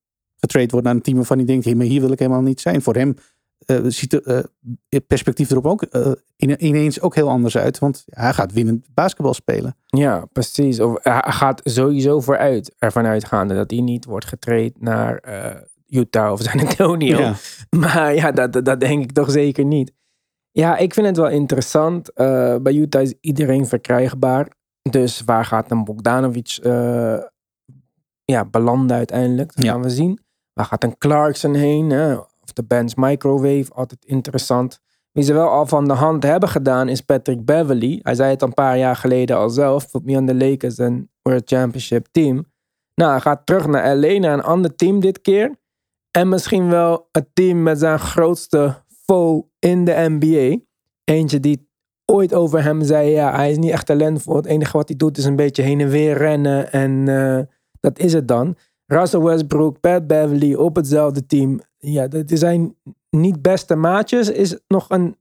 getrade 0.44 0.70
wordt 0.70 0.86
naar 0.86 0.94
een 0.94 1.02
team... 1.02 1.16
waarvan 1.16 1.36
hij 1.36 1.46
denkt, 1.46 1.64
hey, 1.64 1.74
maar 1.74 1.86
hier 1.86 2.00
wil 2.00 2.12
ik 2.12 2.18
helemaal 2.18 2.42
niet 2.42 2.60
zijn. 2.60 2.82
Voor 2.82 2.94
hem 2.94 3.14
eh, 3.66 3.78
ziet 3.86 4.20
eh, 4.20 4.38
het 4.88 5.06
perspectief 5.06 5.50
erop 5.50 5.66
ook 5.66 5.82
eh, 5.82 6.12
ine- 6.36 6.58
ineens 6.58 7.00
ook 7.00 7.14
heel 7.14 7.28
anders 7.28 7.56
uit. 7.56 7.78
Want 7.78 8.04
hij 8.10 8.32
gaat 8.32 8.52
winnend 8.52 8.86
basketbal 8.94 9.34
spelen. 9.34 9.76
Ja, 9.86 10.24
precies. 10.32 10.80
Of 10.80 10.98
hij 11.02 11.22
gaat 11.26 11.60
sowieso 11.64 12.20
vooruit 12.20 12.74
ervan 12.78 13.06
uitgaande 13.06 13.54
dat 13.54 13.70
hij 13.70 13.80
niet 13.80 14.04
wordt 14.04 14.26
getraind 14.26 14.80
naar 14.80 15.22
Utah 15.86 16.32
of 16.32 16.40
San 16.50 16.60
Antonio. 16.60 17.18
Ja. 17.18 17.34
Maar 17.70 18.14
ja, 18.14 18.32
dat, 18.32 18.64
dat 18.64 18.80
denk 18.80 19.02
ik 19.02 19.12
toch 19.12 19.30
zeker 19.30 19.64
niet. 19.64 19.92
Ja, 20.50 20.76
ik 20.76 20.94
vind 20.94 21.06
het 21.06 21.16
wel 21.16 21.28
interessant. 21.28 22.14
Bij 22.62 22.72
Utah 22.74 23.02
is 23.02 23.14
iedereen 23.20 23.66
verkrijgbaar. 23.66 24.48
Dus 24.90 25.20
waar 25.24 25.44
gaat 25.44 25.70
een 25.70 25.84
Bogdanovic 25.84 26.58
ja, 28.24 28.44
belanden 28.50 28.96
uiteindelijk? 28.96 29.54
Dat 29.54 29.64
Ja. 29.64 29.72
gaan 29.72 29.82
we 29.82 29.90
zien. 29.90 30.23
Waar 30.54 30.66
gaat 30.66 30.84
een 30.84 30.98
Clarkson 30.98 31.54
heen? 31.54 31.92
Of 32.18 32.52
de 32.52 32.64
Benz 32.64 32.94
Microwave, 32.94 33.72
altijd 33.72 34.04
interessant. 34.04 34.80
Wie 35.12 35.24
ze 35.24 35.32
wel 35.32 35.48
al 35.48 35.66
van 35.66 35.84
de 35.84 35.92
hand 35.92 36.22
hebben 36.22 36.48
gedaan 36.48 36.88
is 36.88 37.00
Patrick 37.00 37.44
Beverly. 37.44 38.00
Hij 38.02 38.14
zei 38.14 38.30
het 38.30 38.42
een 38.42 38.54
paar 38.54 38.78
jaar 38.78 38.96
geleden 38.96 39.36
al 39.36 39.50
zelf. 39.50 39.90
Put 39.90 40.04
me 40.04 40.16
on 40.16 40.26
the 40.26 40.34
Lakers 40.34 40.78
en 40.78 41.10
World 41.22 41.48
Championship 41.48 42.06
team. 42.10 42.46
Nou, 42.94 43.10
hij 43.10 43.20
gaat 43.20 43.46
terug 43.46 43.66
naar 43.66 43.96
naar 44.20 44.32
een 44.32 44.42
ander 44.42 44.76
team 44.76 45.00
dit 45.00 45.20
keer. 45.20 45.56
En 46.10 46.28
misschien 46.28 46.68
wel 46.68 47.08
het 47.12 47.28
team 47.32 47.62
met 47.62 47.78
zijn 47.78 47.98
grootste 47.98 48.82
foe 49.06 49.46
in 49.58 49.84
de 49.84 50.06
NBA. 50.08 50.58
Eentje 51.04 51.40
die 51.40 51.68
ooit 52.04 52.34
over 52.34 52.62
hem 52.62 52.82
zei, 52.82 53.10
ja, 53.10 53.34
hij 53.34 53.50
is 53.50 53.58
niet 53.58 53.70
echt 53.70 53.86
talentvol. 53.86 54.36
Het 54.36 54.46
enige 54.46 54.76
wat 54.76 54.88
hij 54.88 54.96
doet 54.96 55.18
is 55.18 55.24
een 55.24 55.36
beetje 55.36 55.62
heen 55.62 55.80
en 55.80 55.88
weer 55.88 56.16
rennen. 56.16 56.72
En 56.72 57.08
eh, 57.08 57.40
dat 57.80 57.98
is 57.98 58.12
het 58.12 58.28
dan. 58.28 58.56
Russell 58.94 59.20
Westbrook, 59.20 59.80
Pat 59.80 60.06
Beverly 60.06 60.54
op 60.54 60.76
hetzelfde 60.76 61.26
team. 61.26 61.60
Ja, 61.78 62.08
dat 62.08 62.30
zijn 62.34 62.76
niet 63.10 63.42
beste 63.42 63.74
maatjes. 63.74 64.30
Is 64.30 64.58
nog 64.66 64.86
een 64.88 65.16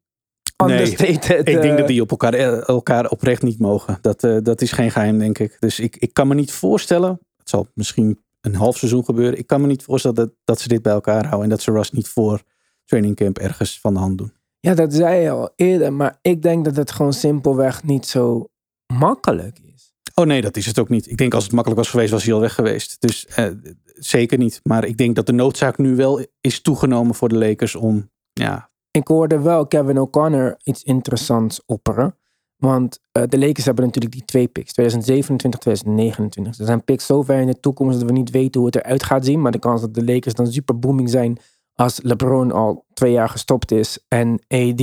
understated. 0.63 1.37
Ik 1.39 1.45
denk 1.45 1.63
eh, 1.63 1.77
dat 1.77 1.87
die 1.87 2.01
op 2.01 2.11
elkaar, 2.11 2.33
eh, 2.33 2.67
elkaar 2.67 3.09
oprecht 3.09 3.41
niet 3.41 3.59
mogen. 3.59 3.97
Dat, 4.01 4.23
eh, 4.23 4.37
dat 4.43 4.61
is 4.61 4.71
geen 4.71 4.91
geheim, 4.91 5.19
denk 5.19 5.39
ik. 5.39 5.57
Dus 5.59 5.79
ik, 5.79 5.95
ik 5.95 6.13
kan 6.13 6.27
me 6.27 6.35
niet 6.35 6.51
voorstellen. 6.51 7.19
Het 7.37 7.49
zal 7.49 7.67
misschien 7.73 8.19
een 8.41 8.55
half 8.55 8.77
seizoen 8.77 9.03
gebeuren. 9.03 9.37
Ik 9.39 9.47
kan 9.47 9.61
me 9.61 9.67
niet 9.67 9.83
voorstellen 9.83 10.17
dat, 10.17 10.29
dat 10.43 10.59
ze 10.59 10.67
dit 10.67 10.81
bij 10.81 10.93
elkaar 10.93 11.25
houden. 11.25 11.43
En 11.43 11.49
dat 11.49 11.61
ze 11.61 11.71
Russ 11.71 11.91
niet 11.91 12.07
voor 12.07 12.41
training 12.85 13.15
camp 13.15 13.37
ergens 13.37 13.79
van 13.79 13.93
de 13.93 13.99
hand 13.99 14.17
doen. 14.17 14.33
Ja, 14.59 14.73
dat 14.73 14.93
zei 14.93 15.21
je 15.21 15.29
al 15.29 15.49
eerder, 15.55 15.93
maar 15.93 16.17
ik 16.21 16.41
denk 16.41 16.65
dat 16.65 16.75
het 16.75 16.91
gewoon 16.91 17.13
simpelweg 17.13 17.83
niet 17.83 18.05
zo 18.05 18.49
makkelijk 18.93 19.59
is. 19.59 19.72
Oh 20.13 20.25
nee, 20.25 20.41
dat 20.41 20.57
is 20.57 20.65
het 20.65 20.79
ook 20.79 20.89
niet. 20.89 21.09
Ik 21.09 21.17
denk 21.17 21.33
als 21.33 21.43
het 21.43 21.53
makkelijk 21.53 21.81
was 21.81 21.89
geweest, 21.89 22.11
was 22.11 22.23
hij 22.23 22.33
al 22.33 22.39
weg 22.39 22.53
geweest. 22.53 23.01
Dus 23.01 23.25
eh, 23.25 23.47
zeker 23.83 24.37
niet. 24.37 24.59
Maar 24.63 24.85
ik 24.85 24.97
denk 24.97 25.15
dat 25.15 25.25
de 25.25 25.33
noodzaak 25.33 25.77
nu 25.77 25.95
wel 25.95 26.25
is 26.41 26.61
toegenomen 26.61 27.15
voor 27.15 27.29
de 27.29 27.37
Lakers 27.37 27.75
om, 27.75 28.09
ja, 28.33 28.71
Ik 28.91 29.07
hoorde 29.07 29.39
wel 29.39 29.67
Kevin 29.67 29.99
O'Connor 29.99 30.57
iets 30.63 30.83
interessants 30.83 31.61
opperen. 31.65 32.17
Want 32.55 32.99
eh, 33.11 33.23
de 33.27 33.39
Lakers 33.39 33.65
hebben 33.65 33.85
natuurlijk 33.85 34.13
die 34.13 34.25
twee 34.25 34.47
picks, 34.47 34.73
2027, 34.73 35.59
2029. 35.59 36.59
Er 36.59 36.65
zijn 36.65 36.83
picks 36.83 37.05
zo 37.05 37.21
ver 37.21 37.39
in 37.39 37.47
de 37.47 37.59
toekomst 37.59 37.99
dat 37.99 38.07
we 38.07 38.13
niet 38.13 38.31
weten 38.31 38.61
hoe 38.61 38.69
het 38.69 38.75
eruit 38.75 39.03
gaat 39.03 39.25
zien. 39.25 39.41
Maar 39.41 39.51
de 39.51 39.59
kans 39.59 39.81
dat 39.81 39.93
de 39.93 40.03
Lakers 40.03 40.33
dan 40.33 40.47
super 40.51 40.79
booming 40.79 41.09
zijn 41.09 41.37
als 41.75 42.01
LeBron 42.01 42.51
al 42.51 42.85
twee 42.93 43.11
jaar 43.11 43.29
gestopt 43.29 43.71
is 43.71 44.05
en 44.07 44.39
AD, 44.47 44.81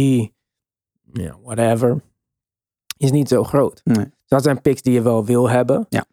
ja, 1.13 1.39
whatever, 1.43 2.03
is 2.97 3.11
niet 3.11 3.29
zo 3.29 3.45
groot. 3.45 3.81
Nee. 3.85 4.07
Dat 4.31 4.43
zijn 4.43 4.61
picks 4.61 4.83
die 4.83 4.93
je 4.93 5.03
wel 5.03 5.25
wil 5.25 5.49
hebben. 5.51 5.87
Ja. 5.89 6.05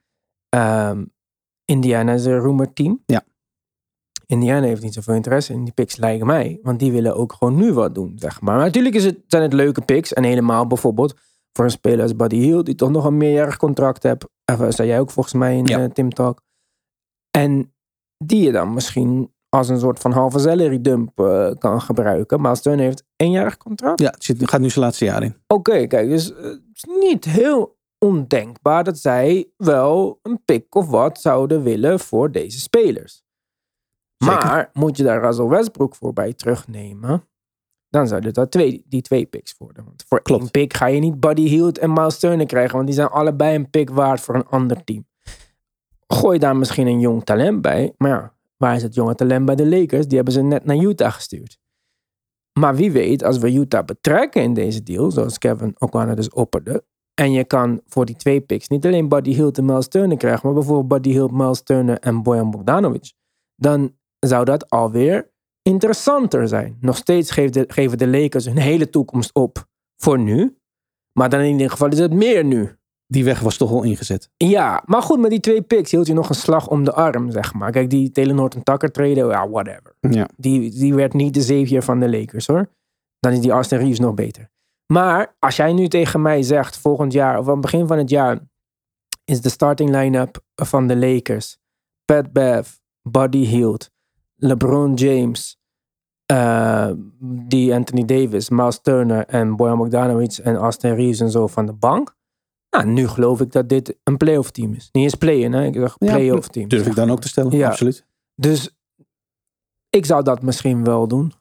Ehm, 0.50 1.06
Indiana 1.66 2.14
is 2.14 2.26
een 2.26 2.40
rumor 2.40 2.74
team. 2.74 3.04
Ja. 3.06 3.24
Indiana 4.26 4.66
heeft 4.66 4.82
niet 4.82 4.94
zoveel 4.94 5.14
interesse 5.16 5.54
in 5.54 5.64
die 5.64 5.74
picks, 5.74 5.96
lijkt 5.96 6.24
mij. 6.24 6.60
Want 6.62 6.80
die 6.80 6.92
willen 6.92 7.16
ook 7.16 7.34
gewoon 7.34 7.56
nu 7.56 7.74
wat 7.74 7.96
doen, 7.96 8.14
zeg 8.16 8.42
maar. 8.42 8.56
Maar 8.56 8.66
natuurlijk 8.66 8.96
is 8.96 9.06
het, 9.06 9.18
zijn 9.28 9.44
het 9.44 9.54
leuke 9.54 9.82
picks. 9.82 10.14
En 10.14 10.24
helemaal 10.24 10.68
bijvoorbeeld 10.68 11.14
voor 11.54 11.66
een 11.66 11.72
speler 11.72 12.02
als 12.02 12.16
Buddy 12.16 12.36
Hield, 12.36 12.66
die 12.66 12.76
toch 12.76 12.90
nog 12.92 13.06
een 13.06 13.18
meerjarig 13.18 13.58
contract 13.58 14.04
hebt. 14.04 14.26
Even, 14.46 14.74
zei 14.74 14.88
jij 14.88 15.00
ook 15.00 15.12
volgens 15.12 15.36
mij 15.36 15.58
in 15.58 15.66
Ja. 15.66 15.80
eh, 15.80 15.90
Tim 15.90 16.10
Talk. 16.14 16.42
En 17.38 17.74
die 18.18 18.44
je 18.44 18.52
dan 18.52 18.74
misschien 18.74 19.34
als 19.50 19.70
een 19.70 19.80
soort 19.80 20.00
van 20.00 20.12
halve 20.12 20.40
salary 20.40 20.82
dump 20.82 21.20
eh, 21.20 21.52
kan 21.58 21.82
gebruiken. 21.82 22.42
Maar 22.42 22.58
Stern 22.58 22.80
heeft 22.80 23.04
éénjarig 23.16 23.58
contract. 23.58 24.00
ja 24.00 24.14
het 24.18 24.50
gaat 24.50 24.62
nu 24.62 24.70
zijn 24.70 24.86
laatste 24.86 25.06
jaar 25.06 25.24
in. 25.24 25.36
Oké, 25.48 25.88
kijk, 25.88 26.10
dus 26.10 26.34
eh, 26.34 26.44
het 26.44 26.62
is 26.74 26.84
niet 27.00 27.26
heel 27.26 27.77
ondenkbaar 28.00 28.84
dat 28.84 28.98
zij 28.98 29.52
wel 29.58 30.20
een 30.22 30.44
pick 30.46 30.76
of 30.76 30.88
wat 30.90 31.22
zouden 31.22 31.64
willen 31.64 32.00
voor 32.00 32.32
deze 32.32 32.60
spelers. 32.60 33.24
Zeker. 34.18 34.46
Maar 34.46 34.70
moet 34.74 34.98
je 34.98 35.04
daar 35.04 35.22
Russell 35.22 35.46
Westbrook 35.46 35.96
voor 35.96 36.14
bij 36.14 36.34
terugnemen, 36.34 37.28
dan 37.90 38.08
zouden 38.08 38.34
dat 38.34 38.52
twee, 38.52 38.84
die 38.88 39.02
twee 39.02 39.26
picks 39.26 39.56
worden. 39.58 39.84
Want 39.84 40.04
voor 40.08 40.22
Klopt. 40.22 40.42
één 40.42 40.52
pick 40.52 40.74
ga 40.74 40.86
je 40.86 41.00
niet 41.00 41.20
Buddy 41.20 41.48
Hield 41.48 41.78
en 41.78 41.94
Miles 41.94 42.20
Turner 42.20 42.46
krijgen, 42.46 42.74
want 42.74 42.86
die 42.86 42.96
zijn 42.96 43.08
allebei 43.08 43.56
een 43.56 43.70
pick 43.70 43.90
waard 43.90 44.22
voor 44.22 44.36
een 44.36 44.48
ander 44.48 44.84
team. 44.84 45.06
Gooi 46.08 46.40
daar 46.40 46.56
misschien 46.56 46.88
een 46.88 47.00
jong 47.00 47.24
talent 47.24 47.62
bij, 47.62 47.94
maar 47.98 48.10
ja, 48.10 48.34
waar 48.58 48.76
is 48.76 48.84
het 48.84 48.94
jonge 48.94 49.16
talent 49.16 49.46
bij 49.46 49.56
de 49.56 49.68
Lakers? 49.68 50.08
Die 50.08 50.16
hebben 50.16 50.34
ze 50.34 50.42
net 50.42 50.66
naar 50.66 50.78
Utah 50.78 51.14
gestuurd. 51.14 51.60
Maar 52.60 52.76
wie 52.76 52.92
weet, 52.92 53.24
als 53.24 53.38
we 53.38 53.54
Utah 53.54 53.86
betrekken 53.86 54.42
in 54.42 54.54
deze 54.54 54.84
deal, 54.84 55.12
zoals 55.12 55.38
Kevin 55.38 55.76
O'Connor 55.78 56.16
dus 56.16 56.30
opperde, 56.30 56.84
en 57.22 57.32
je 57.32 57.44
kan 57.44 57.82
voor 57.88 58.06
die 58.06 58.16
twee 58.16 58.42
picks 58.42 58.68
niet 58.68 58.86
alleen 58.86 59.08
Buddy 59.10 59.34
Hield 59.34 59.58
en 59.58 59.66
Miles 59.66 59.88
Turner 59.88 60.18
krijgen, 60.18 60.42
maar 60.44 60.54
bijvoorbeeld 60.54 60.88
Buddy 60.88 61.10
Hield, 61.10 61.32
Miles 61.32 61.62
Turner 61.64 62.00
en 62.00 62.24
Bojan 62.24 62.52
Bogdanovic, 62.52 63.14
dan 63.56 63.96
zou 64.20 64.46
dat 64.46 64.70
alweer 64.70 65.30
interessanter 65.62 66.48
zijn. 66.48 66.78
Nog 66.80 66.98
steeds 66.98 67.36
de- 67.36 67.66
geven 67.68 67.98
de 67.98 68.08
Lakers 68.08 68.46
hun 68.46 68.58
hele 68.58 68.90
toekomst 68.90 69.34
op 69.34 69.68
voor 70.02 70.20
nu, 70.20 70.58
maar 71.20 71.30
dan 71.30 71.40
in 71.40 71.52
ieder 71.52 71.70
geval 71.70 71.88
is 71.90 72.00
het 72.00 72.14
meer 72.14 72.44
nu. 72.46 72.72
Die 73.10 73.24
weg 73.24 73.40
was 73.40 73.58
toch 73.58 73.72
al 73.72 73.84
ingezet. 73.84 74.30
Ja, 74.38 74.84
maar 74.86 75.02
goed, 75.02 75.20
met 75.20 75.30
die 75.30 75.40
twee 75.40 75.62
picks 75.62 75.92
hield 75.92 76.08
je 76.08 76.14
nog 76.14 76.30
een 76.30 76.36
slag 76.36 76.68
om 76.68 76.84
de 76.84 76.94
arm, 76.94 77.32
zeg 77.32 77.54
maar. 77.54 77.72
Kijk, 77.72 77.90
die 77.90 78.12
Taylor 78.12 78.36
Norton 78.36 78.64
Tucker 78.64 78.92
trade, 78.92 79.16
ja, 79.16 79.50
whatever. 79.50 79.96
Ja. 80.00 80.28
Die, 80.38 80.72
die 80.72 80.94
werd 80.94 81.14
niet 81.14 81.34
de 81.34 81.42
savior 81.42 81.82
van 81.82 82.00
de 82.00 82.10
Lakers 82.10 82.48
hoor. 82.48 82.70
Dan 83.20 83.32
is 83.32 83.40
die 83.40 83.52
Austin 83.52 83.78
Reeves 83.78 84.00
nog 84.00 84.14
beter. 84.14 84.50
Maar 84.88 85.36
als 85.40 85.56
jij 85.56 85.74
nu 85.74 85.88
tegen 85.88 86.22
mij 86.22 86.42
zegt, 86.42 86.78
volgend 86.78 87.14
jaar 87.14 87.40
of 87.40 87.46
aan 87.46 87.52
het 87.52 87.62
begin 87.62 87.88
van 87.88 87.98
het 87.98 88.10
jaar, 88.10 88.40
is 89.26 89.42
de 89.42 89.50
starting 89.50 89.90
line-up 89.90 90.42
van 90.56 90.88
de 90.88 90.98
Lakers 90.98 91.58
Pat 92.06 92.32
Bev, 92.32 92.68
Buddy 93.02 93.46
Hield, 93.46 93.90
LeBron 94.36 94.94
James, 94.94 95.60
eh, 96.26 96.92
die 97.48 97.74
Anthony 97.74 98.06
Davis, 98.06 98.50
Miles 98.50 98.82
Turner 98.82 99.26
en 99.26 99.56
Bojan 99.56 99.78
Bogdanovic 99.78 100.38
en 100.38 100.56
Austin 100.56 100.96
Reeves 100.96 101.20
en 101.20 101.32
zo 101.32 101.48
van 101.48 101.66
de 101.66 101.74
bank. 101.74 102.16
Nou, 102.70 102.86
nu 102.86 103.08
geloof 103.08 103.42
ik 103.42 103.52
dat 103.52 103.70
dit 103.70 103.98
een 104.04 104.18
playoff 104.18 104.52
team 104.52 104.74
is. 104.74 104.90
Niet 104.92 105.04
eens 105.04 105.16
play-in, 105.16 105.54
hè? 105.54 105.66
Ik 105.66 105.74
zeg 105.74 105.96
Ja, 105.98 106.14
playoff 106.14 106.48
team. 106.48 106.68
Durf 106.68 106.88
ik 106.88 106.96
dan 106.96 107.12
ook 107.12 107.22
te 107.22 107.28
stellen? 107.28 107.58
Ja. 107.58 107.70
Absoluut. 107.70 108.06
Dus 108.36 108.70
ik 109.90 110.06
zou 110.06 110.24
dat 110.24 110.42
misschien 110.42 110.84
wel 110.84 111.08
doen. 111.08 111.34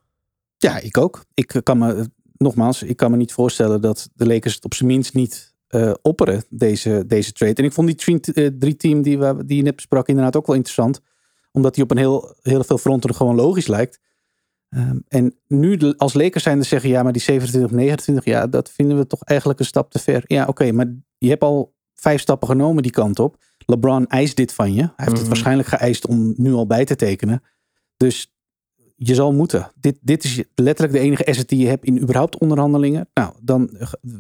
Ja, 0.57 0.79
ik 0.79 0.99
ook. 0.99 1.25
Ik 1.35 1.61
kan 1.63 1.79
me, 1.79 2.11
nogmaals, 2.39 2.83
ik 2.83 2.97
kan 2.97 3.11
me 3.11 3.17
niet 3.17 3.33
voorstellen 3.33 3.81
dat 3.81 4.09
de 4.15 4.27
Lakers 4.27 4.55
het 4.55 4.65
op 4.65 4.75
zijn 4.75 4.89
minst 4.89 5.15
niet 5.15 5.55
eh, 5.67 5.93
opperen, 6.03 6.45
deze, 6.49 7.05
deze 7.07 7.33
trade. 7.33 7.55
En 7.55 7.65
ik 7.65 7.73
vond 7.73 8.05
die 8.07 8.21
eh, 8.21 8.47
drie 8.59 8.77
team 8.77 9.03
die, 9.03 9.19
we, 9.19 9.45
die 9.47 9.57
je 9.57 9.63
net 9.63 9.77
besprak 9.77 10.09
inderdaad 10.09 10.37
ook 10.37 10.47
wel 10.47 10.57
interessant. 10.57 11.01
Omdat 11.53 11.75
die 11.75 11.85
op 11.85 11.91
een 11.91 11.97
heel, 11.97 12.35
heel 12.43 12.65
veel 12.65 12.79
fronten 12.79 13.15
gewoon 13.15 13.35
logisch 13.35 13.67
lijkt. 13.67 14.01
Ehm, 14.69 14.99
en 15.09 15.35
nu 15.47 15.77
de- 15.77 15.95
als 15.97 16.15
Lakers 16.15 16.43
zijn 16.43 16.61
te 16.61 16.67
zeggen, 16.67 16.91
ja, 16.91 17.03
maar 17.03 17.13
die 17.13 17.23
27 17.23 17.71
of 17.71 17.77
29, 17.77 18.25
ja, 18.25 18.47
dat 18.47 18.71
vinden 18.71 18.97
we 18.97 19.07
toch 19.07 19.23
eigenlijk 19.23 19.59
een 19.61 19.67
stap 19.67 19.91
te 19.91 19.99
ver. 19.99 20.23
Ja, 20.27 20.47
oké, 20.47 20.73
maar 20.73 20.95
je 21.19 21.29
hebt 21.29 21.43
al 21.43 21.75
vijf 21.95 22.21
stappen 22.21 22.49
genomen 22.49 22.83
die 22.83 22.93
kant 22.93 23.19
op. 23.19 23.37
LeBron 23.67 24.07
eist 24.07 24.37
dit 24.37 24.53
van 24.53 24.73
je. 24.75 24.81
Hij 24.81 24.91
heeft 24.97 25.11
het 25.11 25.19
Mhm. 25.21 25.29
waarschijnlijk 25.29 25.69
geëist 25.69 26.07
om 26.07 26.35
nu 26.37 26.53
al 26.53 26.67
bij 26.67 26.85
te 26.85 26.97
tekenen. 26.97 27.43
Dus 27.97 28.35
je 28.97 29.15
zal 29.15 29.33
moeten. 29.33 29.71
Dit, 29.81 29.99
dit 30.01 30.25
is 30.25 30.43
letterlijk 30.55 30.99
de 30.99 31.05
enige 31.05 31.27
asset 31.27 31.49
die 31.49 31.59
je 31.59 31.67
hebt 31.69 31.85
in 31.85 32.01
überhaupt 32.01 32.39
onderhandelingen. 32.39 33.09
Nou, 33.15 33.33
dan 33.43 33.71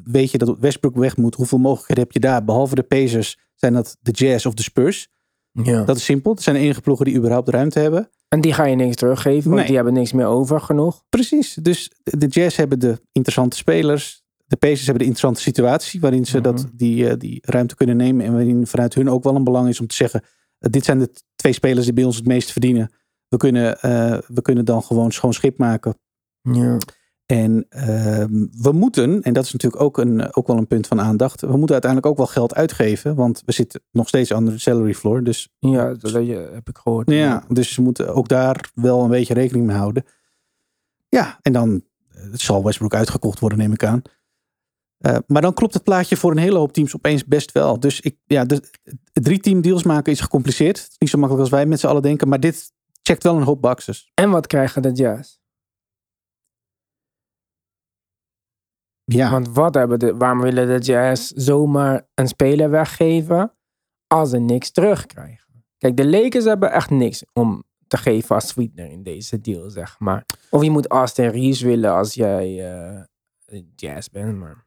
weet 0.04 0.30
je 0.30 0.38
dat 0.38 0.58
Westbrook 0.58 0.96
weg 0.96 1.16
moet. 1.16 1.34
Hoeveel 1.34 1.58
mogelijkheden 1.58 2.02
heb 2.02 2.12
je 2.12 2.20
daar? 2.20 2.44
Behalve 2.44 2.74
de 2.74 2.82
Pacers 2.82 3.38
zijn 3.54 3.72
dat 3.72 3.96
de 4.00 4.10
Jazz 4.10 4.46
of 4.46 4.54
de 4.54 4.62
Spurs. 4.62 5.08
Ja. 5.52 5.84
Dat 5.84 5.96
is 5.96 6.04
simpel. 6.04 6.32
Het 6.32 6.42
zijn 6.42 6.56
de 6.56 6.62
enige 6.62 6.80
ploegen 6.80 7.04
die 7.04 7.14
überhaupt 7.16 7.48
ruimte 7.48 7.78
hebben. 7.78 8.10
En 8.28 8.40
die 8.40 8.52
ga 8.52 8.64
je 8.64 8.76
niks 8.76 8.96
teruggeven, 8.96 9.42
want 9.44 9.54
Nee. 9.56 9.66
die 9.66 9.74
hebben 9.76 9.92
niks 9.94 10.12
meer 10.12 10.26
over 10.26 10.60
genoeg. 10.60 11.02
Precies. 11.08 11.54
Dus 11.62 11.90
de 12.02 12.26
Jazz 12.26 12.56
hebben 12.56 12.78
de 12.78 13.00
interessante 13.12 13.56
spelers. 13.56 14.24
De 14.46 14.56
Pacers 14.56 14.80
hebben 14.86 14.98
de 14.98 15.08
interessante 15.08 15.40
situatie 15.40 16.00
waarin 16.00 16.24
ze 16.26 16.38
Mhm. 16.38 16.44
dat, 16.44 16.66
die, 16.72 17.08
eh, 17.08 17.14
die 17.18 17.38
ruimte 17.44 17.74
kunnen 17.74 17.96
nemen. 17.96 18.26
En 18.26 18.32
waarin 18.32 18.66
vanuit 18.66 18.94
hun 18.94 19.10
ook 19.10 19.22
wel 19.24 19.34
een 19.34 19.44
belang 19.44 19.68
is 19.68 19.80
om 19.80 19.86
te 19.86 19.94
zeggen. 19.94 20.22
eh, 20.58 20.70
dit 20.70 20.84
zijn 20.84 20.98
de 20.98 21.10
twee 21.34 21.52
spelers 21.52 21.84
die 21.84 21.94
bij 21.94 22.04
ons 22.04 22.16
het 22.16 22.26
meest 22.26 22.50
verdienen. 22.52 22.90
We 23.28 23.36
kunnen, 23.36 23.80
eh, 23.80 24.18
we 24.26 24.42
kunnen 24.42 24.64
dan 24.64 24.82
gewoon 24.82 25.12
schoon 25.12 25.32
schip 25.32 25.58
maken. 25.58 25.98
Ja. 26.40 26.78
En 27.26 27.66
ehm, 27.68 28.46
we 28.62 28.72
moeten, 28.72 29.22
en 29.22 29.32
dat 29.32 29.44
is 29.44 29.52
natuurlijk 29.52 29.82
ook, 29.82 29.98
een, 29.98 30.34
ook 30.34 30.46
wel 30.46 30.56
een 30.56 30.66
punt 30.66 30.86
van 30.86 31.00
aandacht. 31.00 31.40
We 31.40 31.56
moeten 31.56 31.72
uiteindelijk 31.72 32.12
ook 32.12 32.16
wel 32.16 32.26
geld 32.26 32.54
uitgeven. 32.54 33.14
Want 33.14 33.42
we 33.44 33.52
zitten 33.52 33.82
nog 33.90 34.08
steeds 34.08 34.32
aan 34.32 34.44
de 34.44 34.58
salary 34.58 34.94
floor. 34.94 35.22
Dus 35.22 35.48
Ja, 35.58 35.94
dat 35.94 36.12
heb 36.12 36.68
ik 36.68 36.78
gehoord. 36.78 37.10
ja, 37.10 37.44
dus 37.48 37.72
ze 37.74 37.82
moeten 37.82 38.14
ook 38.14 38.28
daar 38.28 38.70
wel 38.74 39.02
een 39.02 39.10
beetje 39.10 39.34
rekening 39.34 39.66
mee 39.66 39.76
houden. 39.76 40.04
Ja, 41.08 41.38
en 41.42 41.52
dan 41.52 41.82
eh, 42.08 42.22
zal 42.32 42.64
Westbrook 42.64 42.94
uitgekocht 42.94 43.38
worden, 43.38 43.58
neem 43.58 43.72
ik 43.72 43.84
aan. 43.84 44.02
Eh, 44.98 45.16
maar 45.26 45.42
dan 45.42 45.54
klopt 45.54 45.74
het 45.74 45.82
plaatje 45.82 46.16
voor 46.16 46.30
een 46.30 46.38
hele 46.38 46.58
hoop 46.58 46.72
teams 46.72 46.94
opeens 46.94 47.24
best 47.24 47.52
wel. 47.52 47.80
Dus 47.80 48.00
ik, 48.00 48.16
ja, 48.26 48.44
de, 48.44 48.62
drie 49.12 49.40
team 49.40 49.60
deals 49.60 49.82
maken 49.82 50.12
is 50.12 50.20
gecompliceerd. 50.20 50.78
Het 50.78 50.90
is 50.90 50.98
niet 50.98 51.10
zo 51.10 51.18
makkelijk 51.18 51.44
als 51.44 51.54
wij 51.56 51.66
met 51.66 51.80
z'n 51.80 51.86
allen 51.86 52.02
denken. 52.02 52.28
Maar 52.28 52.40
dit 52.40 52.72
checkt 53.06 53.22
wel 53.22 53.36
een 53.36 53.42
hoop 53.42 53.60
boxes. 53.60 54.10
En 54.14 54.30
wat 54.30 54.46
krijgen 54.46 54.82
de 54.82 54.92
Jazz? 54.92 55.38
Ja, 59.04 59.30
Want 59.30 59.48
wat 59.48 59.74
hebben 59.74 59.98
de, 59.98 60.16
waarom 60.16 60.40
willen 60.40 60.66
de 60.66 60.78
Jazz 60.78 61.32
zomaar 61.34 62.08
een 62.14 62.28
speler 62.28 62.70
weggeven 62.70 63.56
als 64.06 64.30
ze 64.30 64.38
niks 64.38 64.70
terugkrijgen? 64.70 65.64
Kijk, 65.78 65.96
de 65.96 66.06
Lakers 66.06 66.44
hebben 66.44 66.72
echt 66.72 66.90
niks 66.90 67.24
om 67.32 67.64
te 67.86 67.96
geven 67.96 68.34
als 68.34 68.48
sweetener 68.48 68.90
in 68.90 69.02
deze 69.02 69.40
deal, 69.40 69.70
zeg 69.70 69.98
maar. 69.98 70.24
Of 70.50 70.62
je 70.62 70.70
moet 70.70 70.86
Austin 70.86 71.28
Reeves 71.28 71.60
willen 71.60 71.92
als 71.92 72.14
jij 72.14 72.74
eh, 72.74 73.60
Jazz 73.76 74.08
bent, 74.08 74.36
maar... 74.36 74.65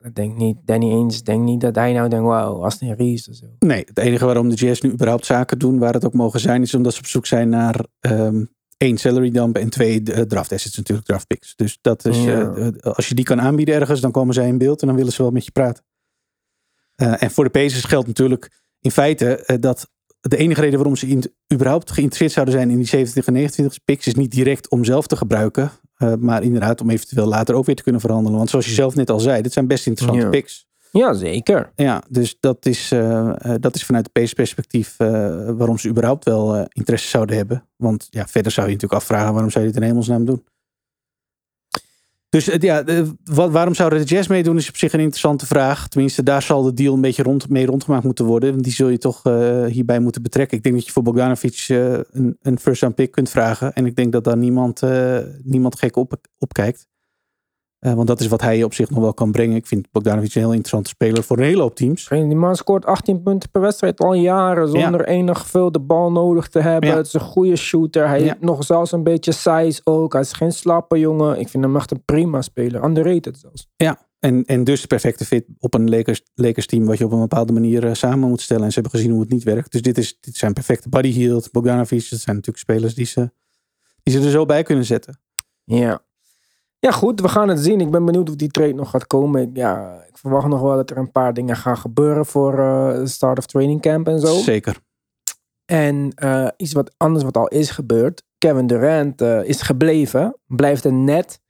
Ja, 0.00 0.10
denk 0.12 0.36
niet. 0.36 0.56
Danny 0.64 0.90
Ainge 0.92 1.22
denkt 1.22 1.44
niet 1.44 1.60
dat 1.60 1.74
hij 1.74 1.92
nou 1.92 2.08
denkt, 2.08 2.26
wauw, 2.26 2.62
Austin 2.62 2.92
Reeves 2.92 3.28
of 3.28 3.34
zo. 3.34 3.46
Nee, 3.58 3.84
het 3.86 3.98
enige 3.98 4.24
waarom 4.24 4.48
de 4.48 4.54
Jazz 4.54 4.80
nu 4.80 4.90
überhaupt 4.92 5.26
zaken 5.26 5.58
doen 5.58 5.78
waar 5.78 5.92
het 5.94 6.04
ook 6.04 6.12
mogen 6.14 6.40
zijn, 6.40 6.62
is 6.62 6.74
omdat 6.74 6.92
ze 6.94 6.98
op 6.98 7.06
zoek 7.06 7.26
zijn 7.26 7.48
naar 7.48 7.84
ehm, 8.00 8.44
één 8.76 8.98
salary 8.98 9.30
dump 9.30 9.56
en 9.56 9.70
twee 9.70 10.02
eh, 10.02 10.20
draft 10.22 10.52
assets 10.52 10.76
natuurlijk, 10.76 11.06
draft 11.06 11.26
picks. 11.26 11.56
Dus 11.56 11.78
dat 11.80 12.04
is, 12.04 12.24
Ja. 12.24 12.54
eh, 12.54 12.66
eh, 12.66 12.72
als 12.74 13.08
je 13.08 13.14
die 13.14 13.24
kan 13.24 13.40
aanbieden 13.40 13.74
ergens, 13.74 14.00
dan 14.00 14.10
komen 14.10 14.34
zij 14.34 14.48
in 14.48 14.58
beeld 14.58 14.80
en 14.80 14.86
dan 14.86 14.96
willen 14.96 15.12
ze 15.12 15.22
wel 15.22 15.30
met 15.30 15.44
je 15.44 15.50
praten. 15.50 15.84
En 16.96 17.30
voor 17.30 17.44
de 17.44 17.50
Pacers 17.50 17.84
geldt 17.84 18.06
natuurlijk 18.06 18.50
in 18.80 18.90
feite 18.90 19.56
dat 19.60 19.90
de 20.20 20.36
enige 20.36 20.60
reden 20.60 20.76
waarom 20.76 20.96
ze 20.96 21.06
in, 21.06 21.32
überhaupt 21.54 21.90
geïnteresseerd 21.90 22.32
zouden 22.32 22.54
zijn 22.54 22.70
in 22.70 22.76
die 22.76 22.86
27 22.86 23.26
en 23.26 23.32
29 23.40 23.84
picks 23.84 24.06
is 24.06 24.14
niet 24.14 24.30
direct 24.30 24.68
om 24.70 24.84
zelf 24.84 25.06
te 25.06 25.16
gebruiken, 25.16 25.70
eh, 25.98 26.14
maar 26.18 26.42
inderdaad 26.42 26.80
om 26.80 26.90
eventueel 26.90 27.26
later 27.26 27.54
ook 27.54 27.66
weer 27.66 27.74
te 27.74 27.82
kunnen 27.82 28.00
verhandelen. 28.00 28.38
Want 28.38 28.50
zoals 28.50 28.66
je 28.66 28.72
zelf 28.72 28.94
net 28.94 29.10
al 29.10 29.20
zei, 29.20 29.42
dit 29.42 29.52
zijn 29.52 29.66
best 29.66 29.86
interessante 29.86 30.24
Ja. 30.24 30.30
picks. 30.30 30.66
Ja, 30.92 31.12
zeker. 31.12 31.72
Ja, 31.76 32.02
dus 32.08 32.36
dat 32.40 32.66
is, 32.66 32.92
eh, 32.92 33.34
dat 33.60 33.74
is 33.74 33.84
vanuit 33.84 34.04
de 34.14 34.26
perspectief 34.34 34.94
waarom 35.56 35.78
ze 35.78 35.88
überhaupt 35.88 36.24
wel 36.24 36.66
interesse 36.72 37.08
zouden 37.08 37.36
hebben. 37.36 37.64
Want 37.76 38.06
ja, 38.10 38.26
verder 38.26 38.52
zou 38.52 38.66
je 38.66 38.72
natuurlijk 38.72 39.00
afvragen 39.00 39.32
waarom 39.32 39.50
zou 39.50 39.64
je 39.64 39.70
dit 39.72 39.80
in 39.82 39.86
hemelsnaam 39.88 40.24
doen. 40.24 40.44
Dus 42.28 42.44
ja, 42.44 42.84
wat, 43.24 43.50
waarom 43.50 43.74
zouden 43.74 43.98
de 43.98 44.04
Jazz 44.04 44.28
meedoen 44.28 44.56
is 44.56 44.68
op 44.68 44.76
zich 44.76 44.92
een 44.92 45.00
interessante 45.00 45.46
vraag. 45.46 45.88
Tenminste, 45.88 46.22
daar 46.22 46.42
zal 46.42 46.62
de 46.62 46.72
deal 46.72 46.94
een 46.94 47.00
beetje 47.00 47.22
rond, 47.22 47.48
mee 47.48 47.66
rondgemaakt 47.66 48.04
moeten 48.04 48.24
worden. 48.24 48.50
Want 48.50 48.64
die 48.64 48.72
zul 48.72 48.88
je 48.88 48.98
toch 48.98 49.24
eh, 49.24 49.64
hierbij 49.64 49.98
moeten 50.00 50.22
betrekken. 50.22 50.56
Ik 50.56 50.62
denk 50.62 50.74
dat 50.74 50.86
je 50.86 50.92
voor 50.92 51.02
Bogdanovic 51.02 51.64
eh, 51.68 51.92
een, 51.92 52.36
een 52.42 52.58
first 52.58 52.80
round 52.80 52.96
pick 52.96 53.10
kunt 53.10 53.30
vragen. 53.30 53.72
En 53.72 53.86
ik 53.86 53.96
denk 53.96 54.12
dat 54.12 54.24
daar 54.24 54.36
niemand, 54.36 54.82
eh, 54.82 55.18
niemand 55.42 55.78
gek 55.78 55.96
op, 55.96 56.16
op 56.38 56.52
kijkt. 56.52 56.86
Eh, 57.78 57.92
want 57.94 58.06
dat 58.06 58.20
is 58.20 58.26
wat 58.26 58.40
hij 58.40 58.62
op 58.62 58.74
zich 58.74 58.90
nog 58.90 58.98
wel 59.00 59.14
kan 59.14 59.32
brengen. 59.32 59.56
Ik 59.56 59.66
vind 59.66 59.90
Bogdanovic 59.90 60.34
een 60.34 60.40
heel 60.40 60.50
interessante 60.50 60.88
speler 60.88 61.22
voor 61.22 61.38
een 61.38 61.44
hele 61.44 61.62
hoop 61.62 61.74
teams. 61.74 62.08
Die 62.08 62.34
man 62.36 62.56
scoort 62.56 62.84
18 62.86 63.22
punten 63.22 63.50
per 63.50 63.60
wedstrijd 63.60 64.00
al 64.00 64.14
jaren. 64.14 64.68
Zonder 64.68 65.06
enig 65.08 65.46
veel 65.46 65.72
de 65.72 65.80
bal 65.80 66.12
nodig 66.12 66.48
te 66.48 66.60
hebben. 66.60 66.90
Ja. 66.90 66.96
Het 66.96 67.06
is 67.06 67.12
een 67.12 67.20
goede 67.20 67.56
shooter. 67.56 68.08
Hij 68.08 68.18
Ja. 68.18 68.24
heeft 68.24 68.40
nog 68.40 68.64
zelfs 68.64 68.92
een 68.92 69.02
beetje 69.02 69.32
size 69.32 69.80
ook. 69.84 70.12
Hij 70.12 70.22
is 70.22 70.32
geen 70.32 70.52
slappe 70.52 70.98
jongen. 70.98 71.38
Ik 71.40 71.48
vind 71.48 71.64
hem 71.64 71.76
echt 71.76 71.90
een 71.90 72.04
prima 72.04 72.42
speler. 72.42 72.84
Underrated 72.84 73.38
zelfs. 73.38 73.66
Ja, 73.76 74.06
en, 74.18 74.44
en 74.44 74.64
dus 74.64 74.80
de 74.80 74.86
perfecte 74.86 75.24
fit 75.24 75.44
op 75.58 75.74
een 75.74 75.90
Lakers, 75.90 76.22
Lakers 76.34 76.66
team 76.66 76.86
wat 76.86 76.98
je 76.98 77.04
op 77.04 77.12
een 77.12 77.20
bepaalde 77.20 77.52
manier 77.52 77.86
eh, 77.86 77.94
samen 77.94 78.28
moet 78.28 78.40
stellen. 78.40 78.62
En 78.64 78.72
ze 78.72 78.80
hebben 78.80 78.98
gezien 78.98 79.12
hoe 79.12 79.20
het 79.20 79.30
niet 79.30 79.44
werkt. 79.44 79.72
Dus 79.72 79.82
dit, 79.82 79.98
is, 79.98 80.16
dit 80.20 80.36
zijn 80.36 80.52
perfecte 80.52 80.88
body 80.88 81.14
healed. 81.20 81.48
Bogdanovic, 81.52 82.10
dat 82.10 82.20
zijn 82.20 82.36
natuurlijk 82.36 82.64
spelers 82.64 82.94
die 82.94 83.06
ze, 83.06 83.30
die 84.02 84.14
ze 84.14 84.20
er 84.24 84.30
zo 84.30 84.46
bij 84.46 84.62
kunnen 84.62 84.84
zetten. 84.84 85.20
Ja. 85.64 86.00
Ja, 86.80 86.90
goed. 86.90 87.20
We 87.20 87.28
gaan 87.28 87.48
het 87.48 87.60
zien. 87.60 87.80
Ik 87.80 87.90
ben 87.90 88.04
benieuwd 88.04 88.28
of 88.28 88.36
die 88.36 88.48
trade 88.48 88.74
nog 88.74 88.90
gaat 88.90 89.06
komen. 89.06 89.42
Ik, 89.42 89.50
ja, 89.52 90.04
ik 90.08 90.18
verwacht 90.18 90.46
nog 90.46 90.60
wel 90.60 90.76
dat 90.76 90.90
er 90.90 90.96
een 90.96 91.12
paar 91.12 91.34
dingen 91.34 91.56
gaan 91.56 91.76
gebeuren 91.76 92.26
voor 92.26 92.56
de 92.56 93.06
start 93.06 93.38
of 93.38 93.46
training 93.46 93.80
camp 93.80 94.08
en 94.08 94.20
zo. 94.20 94.34
Zeker. 94.34 94.80
En 95.64 96.12
eh, 96.14 96.48
iets 96.56 96.72
wat 96.72 96.94
anders 96.96 97.24
wat 97.24 97.36
al 97.36 97.48
is 97.48 97.70
gebeurd. 97.70 98.24
Kevin 98.38 98.66
Durant 98.66 99.20
eh, 99.20 99.44
is 99.44 99.62
gebleven. 99.62 100.36
Blijft 100.46 100.84
een 100.84 101.04
net. 101.04 101.40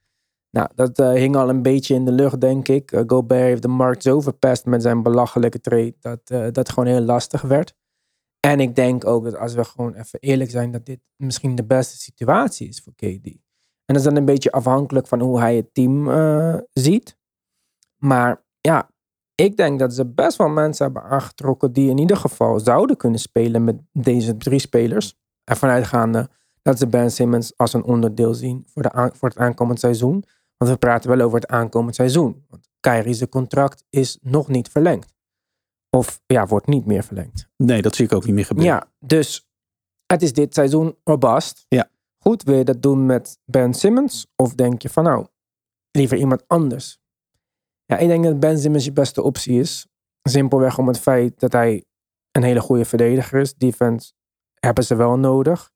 Nou, 0.51 0.69
dat 0.75 0.97
hing 0.97 1.35
al 1.35 1.49
een 1.49 1.61
beetje 1.61 1.95
in 1.95 2.05
de 2.05 2.11
lucht, 2.11 2.41
denk 2.41 2.67
ik. 2.67 3.03
Gobert 3.07 3.41
heeft 3.41 3.61
de 3.61 3.67
markt 3.67 4.03
zo 4.03 4.21
verpest 4.21 4.65
met 4.65 4.81
zijn 4.81 5.03
belachelijke 5.03 5.59
trade. 5.59 5.95
Dat 5.99 6.53
dat 6.53 6.69
gewoon 6.69 6.89
heel 6.89 7.01
lastig 7.01 7.41
werd. 7.41 7.73
En 8.39 8.59
ik 8.59 8.75
denk 8.75 9.05
ook 9.05 9.23
dat 9.23 9.37
als 9.37 9.53
we 9.53 9.63
gewoon 9.63 9.93
even 9.93 10.19
eerlijk 10.19 10.49
zijn. 10.49 10.71
Dat 10.71 10.85
dit 10.85 10.99
misschien 11.15 11.55
de 11.55 11.65
beste 11.65 11.97
situatie 11.97 12.67
is 12.67 12.81
voor 12.81 12.93
KD. 12.95 13.48
En 13.89 13.95
dat 13.95 14.03
is 14.03 14.09
dan 14.09 14.15
een 14.15 14.25
beetje 14.25 14.51
afhankelijk 14.51 15.07
van 15.07 15.19
hoe 15.19 15.39
hij 15.39 15.55
het 15.55 15.73
team 15.73 16.09
eh, 16.09 16.55
ziet. 16.73 17.17
Maar 17.97 18.43
ja, 18.61 18.89
ik 19.35 19.57
denk 19.57 19.79
dat 19.79 19.93
ze 19.93 20.05
best 20.05 20.37
wel 20.37 20.49
mensen 20.49 20.85
hebben 20.85 21.03
aangetrokken 21.03 21.73
die 21.73 21.89
in 21.89 21.97
ieder 21.97 22.17
geval 22.17 22.59
zouden 22.59 22.97
kunnen 22.97 23.19
spelen 23.19 23.63
met 23.63 23.75
deze 23.91 24.37
drie 24.37 24.59
spelers. 24.59 25.17
Ervan 25.43 25.69
uitgaande 25.69 26.29
dat 26.61 26.79
ze 26.79 26.87
Ben 26.87 27.11
Simmons 27.11 27.57
als 27.57 27.73
een 27.73 27.83
onderdeel 27.83 28.33
zien 28.33 28.63
voor, 28.67 28.81
de 28.81 29.11
voor 29.13 29.29
het 29.29 29.37
aankomend 29.37 29.79
seizoen. 29.79 30.23
Want 30.57 30.71
we 30.71 30.77
praten 30.77 31.09
wel 31.09 31.21
over 31.21 31.39
het 31.39 31.49
aankomend 31.49 31.95
seizoen. 31.95 32.45
Want 32.49 32.69
Kyrie's 32.79 33.29
contract 33.29 33.83
is 33.89 34.17
nog 34.21 34.47
niet 34.47 34.69
verlengd. 34.69 35.13
Of 35.89 36.21
ja, 36.25 36.45
wordt 36.47 36.67
niet 36.67 36.85
meer 36.85 37.03
verlengd. 37.03 37.49
Nee, 37.57 37.81
dat 37.81 37.95
zie 37.95 38.05
ik 38.05 38.13
ook 38.13 38.25
niet 38.25 38.35
meer 38.35 38.45
gebeuren. 38.45 38.73
Ja, 38.73 38.91
dus 38.99 39.49
het 40.05 40.21
is 40.21 40.33
dit 40.33 40.53
seizoen 40.53 40.95
robust. 41.03 41.65
Ja. 41.67 41.89
Goed, 42.29 42.43
wil 42.43 42.57
je 42.57 42.63
dat 42.63 42.81
doen 42.81 43.05
met 43.05 43.37
Ben 43.45 43.73
Simmons? 43.73 44.27
Of 44.35 44.55
denk 44.55 44.81
je 44.81 44.89
van 44.89 45.03
nou, 45.03 45.25
liever 45.91 46.17
iemand 46.17 46.43
anders? 46.47 46.99
Ja, 47.85 47.97
ik 47.97 48.07
denk 48.07 48.23
dat 48.23 48.39
Ben 48.39 48.59
Simmons 48.59 48.85
je 48.85 48.91
beste 48.91 49.21
optie 49.21 49.59
is. 49.59 49.87
Simpelweg 50.21 50.77
om 50.77 50.87
het 50.87 50.99
feit 50.99 51.39
dat 51.39 51.51
hij 51.51 51.83
een 52.31 52.43
hele 52.43 52.59
goede 52.59 52.85
verdediger 52.85 53.39
is. 53.39 53.53
Defense 53.53 54.11
hebben 54.59 54.83
ze 54.83 54.95
wel 54.95 55.17
nodig. 55.17 55.71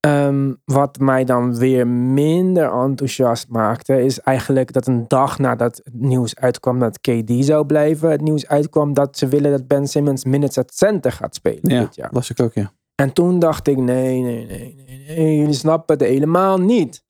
Ehm, 0.00 0.54
wat 0.64 0.98
mij 0.98 1.24
dan 1.24 1.56
weer 1.56 1.86
minder 1.88 2.72
enthousiast 2.72 3.48
maakte, 3.48 4.02
is 4.02 4.20
eigenlijk 4.20 4.72
dat 4.72 4.86
een 4.86 5.08
dag 5.08 5.38
nadat 5.38 5.80
het 5.84 5.94
nieuws 5.94 6.36
uitkwam 6.36 6.78
dat 6.78 7.00
KD 7.00 7.30
zou 7.44 7.66
blijven, 7.66 8.10
het 8.10 8.20
nieuws 8.20 8.46
uitkwam 8.46 8.94
dat 8.94 9.18
ze 9.18 9.28
willen 9.28 9.50
dat 9.50 9.66
Ben 9.66 9.86
Simmons 9.86 10.24
minutes 10.24 10.58
at 10.58 10.74
center 10.74 11.12
gaat 11.12 11.34
spelen 11.34 11.70
Ja, 11.70 11.80
dit 11.80 11.94
jaar. 11.94 12.08
las 12.12 12.30
ik 12.30 12.40
ook, 12.40 12.52
ja. 12.52 12.72
En 12.94 13.12
toen 13.12 13.38
dacht 13.38 13.66
ik, 13.66 13.76
nee, 13.76 14.20
nee, 14.20 14.46
nee, 14.46 14.74
nee, 14.74 14.98
nee 15.06 15.38
jullie 15.38 15.54
snappen 15.54 15.98
het 15.98 16.06
helemaal 16.06 16.58
niet. 16.58 17.04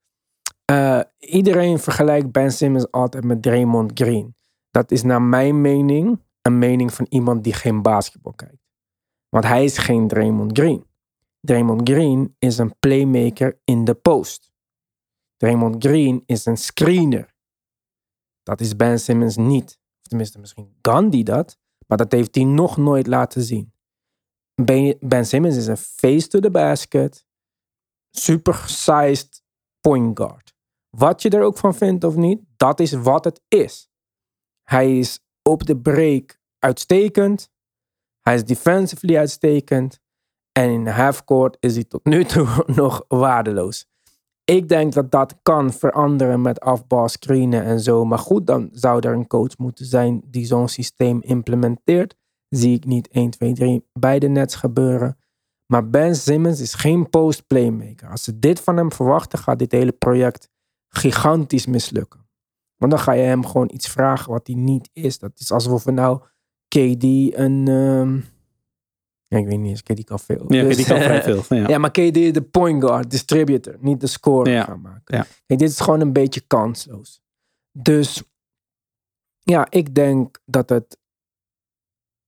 Eh, 0.65 1.01
iedereen 1.19 1.79
vergelijkt 1.79 2.33
Ben 2.33 2.53
Simmons 2.53 2.91
altijd 2.91 3.25
met 3.25 3.43
Draymond 3.43 3.91
Green. 3.95 4.37
Dat 4.71 4.91
is 4.91 5.03
naar 5.03 5.23
mijn 5.23 5.61
mening 5.61 6.23
een 6.43 6.59
mening 6.59 6.93
van 6.93 7.07
iemand 7.09 7.45
die 7.45 7.53
geen 7.53 7.83
basketbal 7.83 8.33
kijkt. 8.33 8.63
Want 9.29 9.45
hij 9.45 9.65
is 9.65 9.79
geen 9.79 10.09
Draymond 10.09 10.59
Green. 10.59 10.87
Draymond 11.41 11.89
Green 11.89 12.37
is 12.39 12.59
een 12.59 12.79
playmaker 12.79 13.61
in 13.65 13.85
de 13.85 13.95
post. 13.95 14.53
Draymond 15.37 15.85
Green 15.85 16.23
is 16.27 16.47
een 16.47 16.57
screener. 16.57 17.35
Dat 18.43 18.61
is 18.61 18.77
Ben 18.77 19.01
Simmons 19.01 19.37
niet. 19.37 19.79
Of 20.01 20.09
tenminste, 20.09 20.39
misschien 20.39 20.77
kan 20.81 21.11
die 21.11 21.25
dat. 21.25 21.59
Maar 21.87 21.99
dat 21.99 22.13
heeft 22.13 22.35
hij 22.35 22.45
nog 22.45 22.77
nooit 22.77 23.07
laten 23.07 23.43
zien. 23.43 23.74
Ben, 24.55 25.27
Simmons 25.27 25.57
is 25.57 25.67
een 25.67 25.77
face 25.77 26.29
to 26.29 26.41
the 26.41 26.51
basket. 26.51 27.25
Super 28.11 28.55
sized 28.67 29.43
point 29.81 30.19
guard. 30.19 30.55
Wat 30.91 31.23
je 31.23 31.31
er 31.31 31.43
ook 31.43 31.59
van 31.59 31.75
vindt 31.75 32.05
of 32.05 32.17
niet, 32.17 32.41
dat 32.57 32.81
is 32.81 32.93
wat 32.93 33.25
het 33.25 33.41
is. 33.49 33.89
Hij 34.63 34.99
is 34.99 35.21
op 35.43 35.67
de 35.67 35.77
break 35.77 36.39
uitstekend. 36.59 37.51
Hij 38.21 38.35
is 38.35 38.45
defensively 38.45 39.17
uitstekend. 39.17 40.01
En 40.53 40.71
in 40.71 40.87
halfcourt 40.87 41.57
is 41.61 41.75
hij 41.75 41.85
tot 41.85 42.05
nu 42.05 42.25
toe 42.25 42.65
nog 42.77 43.05
waardeloos. 43.09 43.87
Ik 44.45 44.69
denk 44.69 44.93
dat 44.93 45.11
dat 45.11 45.39
kan 45.43 45.73
veranderen 45.73 46.41
met 46.41 46.61
afbal 46.61 47.09
screenen 47.09 47.65
en 47.65 47.81
zo. 47.81 48.05
Maar 48.05 48.19
goed, 48.19 48.47
dan 48.47 48.69
zou 48.73 49.01
er 49.01 49.13
een 49.13 49.27
coach 49.27 49.59
moeten 49.59 49.87
zijn 49.87 50.23
die 50.25 50.47
zo'n 50.47 50.69
systeem 50.69 51.23
implementeert. 51.23 52.15
Zie 52.57 52.75
ik 52.75 52.85
niet 52.85 53.09
1, 53.09 53.31
2, 53.31 53.53
3 53.53 53.85
bij 53.93 54.19
de 54.19 54.29
Nets 54.29 54.55
gebeuren. 54.55 55.19
Maar 55.67 55.91
Ben 55.91 56.17
Simmons 56.17 56.61
is 56.61 56.75
geen 56.75 57.11
post 57.11 57.47
playmaker. 57.47 58.09
Als 58.11 58.23
ze 58.25 58.39
dit 58.39 58.61
van 58.61 58.77
hem 58.77 58.93
verwachten, 58.93 59.39
gaat 59.39 59.59
dit 59.59 59.73
hele 59.73 59.93
project 59.93 60.49
gigantisch 60.89 61.67
mislukken. 61.67 62.27
Want 62.77 62.93
dan 62.93 63.01
ga 63.01 63.13
je 63.13 63.23
hem 63.23 63.47
gewoon 63.47 63.71
iets 63.73 63.89
vragen 63.89 64.33
wat 64.33 64.47
hij 64.47 64.57
niet 64.57 64.91
is. 64.93 65.19
Dat 65.19 65.31
is 65.35 65.51
alsof 65.53 65.85
we 65.85 65.91
nou 65.91 66.19
KD 66.69 67.03
een... 67.39 67.69
ehm, 67.69 68.17
ja, 69.27 69.39
ik 69.39 69.47
weet 69.47 69.59
niet 69.59 69.71
eens, 69.71 69.83
KD 69.83 70.05
kan 70.05 70.19
veel. 70.21 70.45
Ja, 70.53 70.63
Dus, 70.63 70.77
die 70.77 70.87
kan 70.87 71.01
vrij 71.01 71.23
veel. 71.23 71.43
Ja. 71.59 71.69
ja, 71.69 71.79
maar 71.79 71.91
KD 71.91 72.15
de 72.35 72.47
point 72.51 72.85
guard, 72.85 73.11
distributor, 73.11 73.77
niet 73.81 74.01
de 74.01 74.07
scorer 74.07 74.53
Ja. 74.53 74.65
gaan 74.65 74.81
maken. 74.81 75.17
Ja. 75.17 75.27
Kijk, 75.47 75.61
dit 75.61 75.71
is 75.71 75.81
gewoon 75.81 76.01
een 76.01 76.13
beetje 76.13 76.41
kansloos. 76.41 77.21
Dus 77.73 78.23
ja, 79.41 79.67
ik 79.71 79.95
denk 79.95 80.41
dat 80.45 80.69
het 80.69 80.99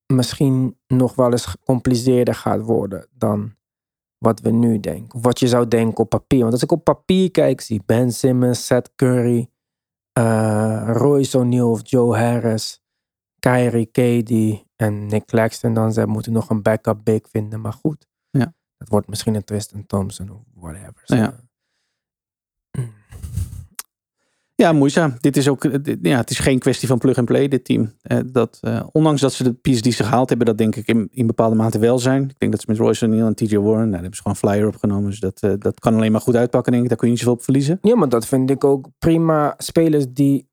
misschien 0.07 0.79
nog 0.87 1.15
wel 1.15 1.33
eens 1.33 1.47
gecompliceerder 1.47 2.35
gaat 2.35 2.61
worden 2.61 3.09
dan 3.13 3.55
wat 4.19 4.41
we 4.41 4.51
nu 4.51 4.81
denken. 4.81 5.15
Of 5.15 5.23
wat 5.23 5.39
je 5.39 5.49
zou 5.49 5.69
denken 5.69 5.99
op 5.99 6.09
papier. 6.09 6.41
Want 6.41 6.53
als 6.53 6.63
ik 6.63 6.73
op 6.73 6.85
papier 6.85 7.31
kijk, 7.31 7.61
zie 7.61 7.83
Ben 7.87 8.13
Simmons, 8.13 8.67
Seth 8.67 8.91
Curry, 8.97 9.51
eh, 10.13 10.91
Royce 10.93 11.39
O'Neal 11.39 11.71
of 11.71 11.81
Joe 11.83 12.17
Harris, 12.17 12.83
Kyrie, 13.39 13.87
KD 13.87 14.65
en 14.77 15.07
Nick 15.07 15.27
Claxton. 15.27 15.75
Dan 15.75 15.93
ze 15.93 16.07
moeten 16.07 16.33
nog 16.33 16.51
een 16.51 16.63
backup 16.63 17.01
big 17.05 17.21
vinden. 17.31 17.61
Maar 17.61 17.73
goed, 17.73 18.07
Ja. 18.31 18.55
het 18.77 18.89
wordt 18.89 19.09
misschien 19.09 19.35
een 19.35 19.45
Tristan 19.45 19.87
Thompson 19.87 20.31
of 20.31 20.41
whatever. 20.55 21.03
Ja. 21.05 21.35
Ja, 24.63 24.73
moeizaam. 24.73 25.15
Dit 25.21 25.37
is 25.37 25.49
ook, 25.49 25.65
eh, 25.65 25.75
dit- 25.83 25.99
ja, 26.03 26.17
het 26.17 26.31
is 26.31 26.39
geen 26.39 26.59
kwestie 26.59 26.89
van 26.89 26.99
plug 26.99 27.17
and 27.19 27.27
play, 27.27 27.49
dit 27.49 27.65
team. 27.65 27.93
Eh, 28.03 28.19
dat, 28.33 28.59
eh, 28.61 28.83
ondanks 28.93 29.21
dat 29.21 29.33
ze 29.33 29.43
de 29.43 29.53
pieces 29.53 29.83
die 29.83 29.93
ze 29.93 30.05
gehaald 30.05 30.29
hebben, 30.29 30.47
dat 30.47 30.59
denk 30.59 30.77
ik 30.77 30.87
in, 30.87 31.09
in 31.11 31.27
bepaalde 31.27 31.57
mate 31.57 31.79
wel 31.79 31.99
zijn. 31.99 32.23
Ik 32.23 32.39
denk 32.39 32.53
dat 32.53 32.61
ze 32.61 32.67
met 32.71 32.79
Royce 32.79 33.05
O'Neal 33.07 33.27
en 33.27 33.35
TJ 33.35 33.57
Warren, 33.57 33.77
nou, 33.79 33.91
daar 33.91 34.01
hebben 34.01 34.17
ze 34.17 34.23
gewoon 34.23 34.37
flyer 34.37 34.67
opgenomen. 34.67 35.11
Dus 35.11 35.21
dat, 35.21 35.41
dat 35.59 35.81
kan 35.81 35.95
alleen 35.95 36.13
maar 36.13 36.21
goed 36.21 36.37
uitpakken, 36.37 36.73
denk 36.73 36.85
ik. 36.85 36.89
Daar 36.91 36.99
kun 36.99 37.07
je 37.09 37.13
niet 37.13 37.23
zoveel 37.23 37.39
op 37.39 37.45
verliezen. 37.45 37.79
Ja, 37.83 37.97
maar 37.97 38.09
dat 38.09 38.27
vind 38.27 38.51
ik 38.51 38.65
ook 38.65 38.89
prima 38.99 39.55
spelers 39.59 40.05
die 40.13 40.49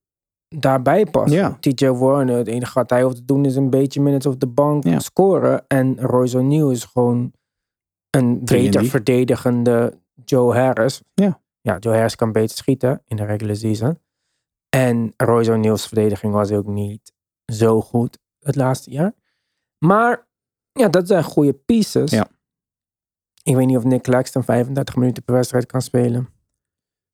daarbij 0.56 1.06
passen. 1.06 1.38
Ja. 1.39 1.58
TJ 1.60 1.88
Warren, 1.88 2.28
het 2.28 2.48
enige 2.48 2.74
wat 2.74 2.89
hij 2.89 3.04
hoeft 3.04 3.16
te 3.16 3.26
doen 3.26 3.46
is 3.46 3.56
een 3.56 3.70
beetje 3.70 4.02
minutes 4.02 4.32
op 4.34 4.39
de 4.39 4.48
bank 4.48 4.84
Ja. 4.84 5.00
scoren. 5.00 5.63
En 5.68 6.00
Royce 6.00 6.38
O'Neal 6.38 6.72
is 6.72 6.84
gewoon 6.86 7.32
een 8.10 8.39
beter 8.46 8.72
3 8.72 8.89
verdedigende 8.89 9.94
Joe 10.26 10.54
Harris. 10.56 11.02
Ja. 11.13 11.42
Ja, 11.63 11.78
Joe 11.78 11.93
Harris 11.93 12.15
kan 12.15 12.32
beter 12.32 12.58
schieten 12.58 13.02
in 13.06 13.15
de 13.15 13.26
regular 13.26 13.56
season. 13.56 13.99
En 14.69 15.13
Royce 15.17 15.52
O'Neal's 15.52 15.88
verdediging 15.88 16.34
was 16.34 16.52
ook 16.52 16.67
niet 16.67 17.13
zo 17.45 17.82
goed 17.82 18.17
het 18.39 18.56
laatste 18.56 18.91
jaar. 18.91 19.13
Maar 19.78 20.28
ja, 20.71 20.88
dat 20.88 21.08
zijn 21.08 21.23
goede 21.23 21.54
pieces. 21.54 22.12
Ja. 22.12 22.28
Ik 23.43 23.56
weet 23.56 23.65
niet 23.65 23.78
of 23.78 23.84
Nick 23.84 24.02
Claxton 24.02 24.43
35 24.43 24.95
minuten 24.95 25.23
per 25.23 25.34
wedstrijd 25.34 25.65
kan 25.65 25.82
spelen. 25.82 26.30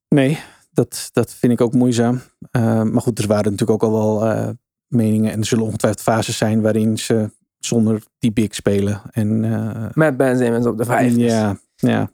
Nee, 0.07 0.39
dat, 0.71 1.09
dat 1.13 1.33
vind 1.33 1.53
ik 1.53 1.61
ook 1.61 1.73
moeizaam. 1.73 2.21
Eh, 2.51 2.83
maar 2.83 3.01
goed, 3.01 3.19
er 3.19 3.27
waren 3.27 3.51
natuurlijk 3.51 3.83
ook 3.83 3.91
al 3.91 3.97
wel 3.97 4.25
eh, 4.25 4.49
meningen. 4.87 5.31
En 5.31 5.39
er 5.39 5.45
zullen 5.45 5.65
ongetwijfeld 5.65 6.03
fases 6.03 6.37
zijn 6.37 6.61
waarin 6.61 6.97
ze 6.97 7.31
zonder 7.57 8.03
die 8.19 8.31
big 8.31 8.55
spelen. 8.55 9.01
En, 9.11 9.43
eh, 9.43 9.89
Met 9.93 10.17
Ben 10.17 10.37
Simmons 10.37 10.65
op 10.65 10.77
de 10.77 10.85
vijf. 10.85 11.15
ja, 11.15 11.57
ja, 11.75 12.11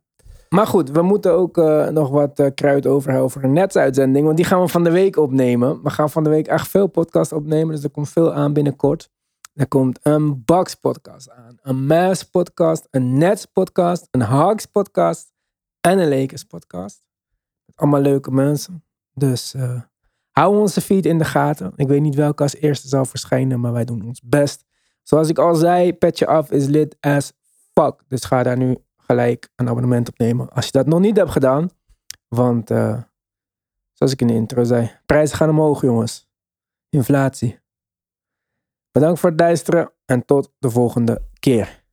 Maar 0.55 0.67
goed, 0.67 0.89
we 0.89 1.01
moeten 1.01 1.31
ook 1.31 1.57
eh, 1.57 1.87
nog 1.87 2.09
wat 2.09 2.39
eh, 2.39 2.47
kruid 2.53 2.87
overhouden 2.87 3.31
voor 3.31 3.43
een 3.43 3.53
netsuitzending. 3.53 4.25
Want 4.25 4.37
die 4.37 4.45
gaan 4.45 4.61
we 4.61 4.67
van 4.67 4.83
de 4.83 4.91
week 4.91 5.17
opnemen. 5.17 5.83
We 5.83 5.89
gaan 5.89 6.09
van 6.09 6.23
de 6.23 6.29
week 6.29 6.47
echt 6.47 6.67
veel 6.67 6.87
podcasts 6.87 7.33
opnemen. 7.33 7.75
Dus 7.75 7.83
er 7.83 7.89
komt 7.89 8.09
veel 8.09 8.33
aan 8.33 8.53
binnenkort. 8.53 9.09
Er 9.53 9.67
komt 9.67 9.99
een 10.01 10.43
Box 10.45 10.75
podcast 10.75 11.31
aan. 11.31 11.57
Een 11.61 11.85
Mass 11.85 12.23
podcast. 12.23 12.87
Een 12.91 13.17
Nets 13.17 13.45
podcast. 13.45 14.07
Een 14.11 14.21
Hawks 14.21 14.65
podcast. 14.65 15.33
En 15.81 15.99
een 15.99 16.09
Lakers 16.09 16.43
podcast. 16.43 17.05
Allemaal 17.75 18.01
leuke 18.01 18.31
mensen. 18.31 18.83
Dus 19.13 19.53
eh, 19.53 19.81
hou 20.31 20.57
onze 20.57 20.81
feed 20.81 21.05
in 21.05 21.17
de 21.17 21.25
gaten. 21.25 21.71
Ik 21.75 21.87
weet 21.87 22.01
niet 22.01 22.15
welke 22.15 22.43
als 22.43 22.55
eerste 22.55 22.87
zal 22.87 23.05
verschijnen. 23.05 23.59
Maar 23.59 23.73
wij 23.73 23.85
doen 23.85 24.05
ons 24.05 24.21
best. 24.23 24.65
Zoals 25.03 25.29
ik 25.29 25.37
al 25.37 25.55
zei, 25.55 25.93
Petje 25.93 26.27
Af 26.27 26.51
is 26.51 26.65
lid 26.65 26.97
as 26.99 27.33
fuck. 27.73 28.03
Dus 28.07 28.23
ga 28.23 28.43
daar 28.43 28.57
nu 28.57 28.77
gelijk 29.05 29.49
een 29.55 29.69
abonnement 29.69 30.09
op 30.09 30.17
nemen. 30.17 30.49
Als 30.49 30.65
je 30.65 30.71
dat 30.71 30.85
nog 30.85 30.99
niet 30.99 31.17
hebt 31.17 31.31
gedaan. 31.31 31.69
Want 32.27 32.71
eh, 32.71 33.01
zoals 33.93 34.11
ik 34.11 34.21
in 34.21 34.27
de 34.27 34.33
intro 34.33 34.63
zei, 34.63 34.91
prijzen 35.05 35.37
gaan 35.37 35.49
omhoog 35.49 35.81
jongens. 35.81 36.27
Inflatie. 36.89 37.59
Bedankt 38.91 39.19
voor 39.19 39.29
het 39.29 39.39
luisteren 39.39 39.91
en 40.05 40.25
tot 40.25 40.51
de 40.59 40.69
volgende 40.69 41.21
keer. 41.39 41.84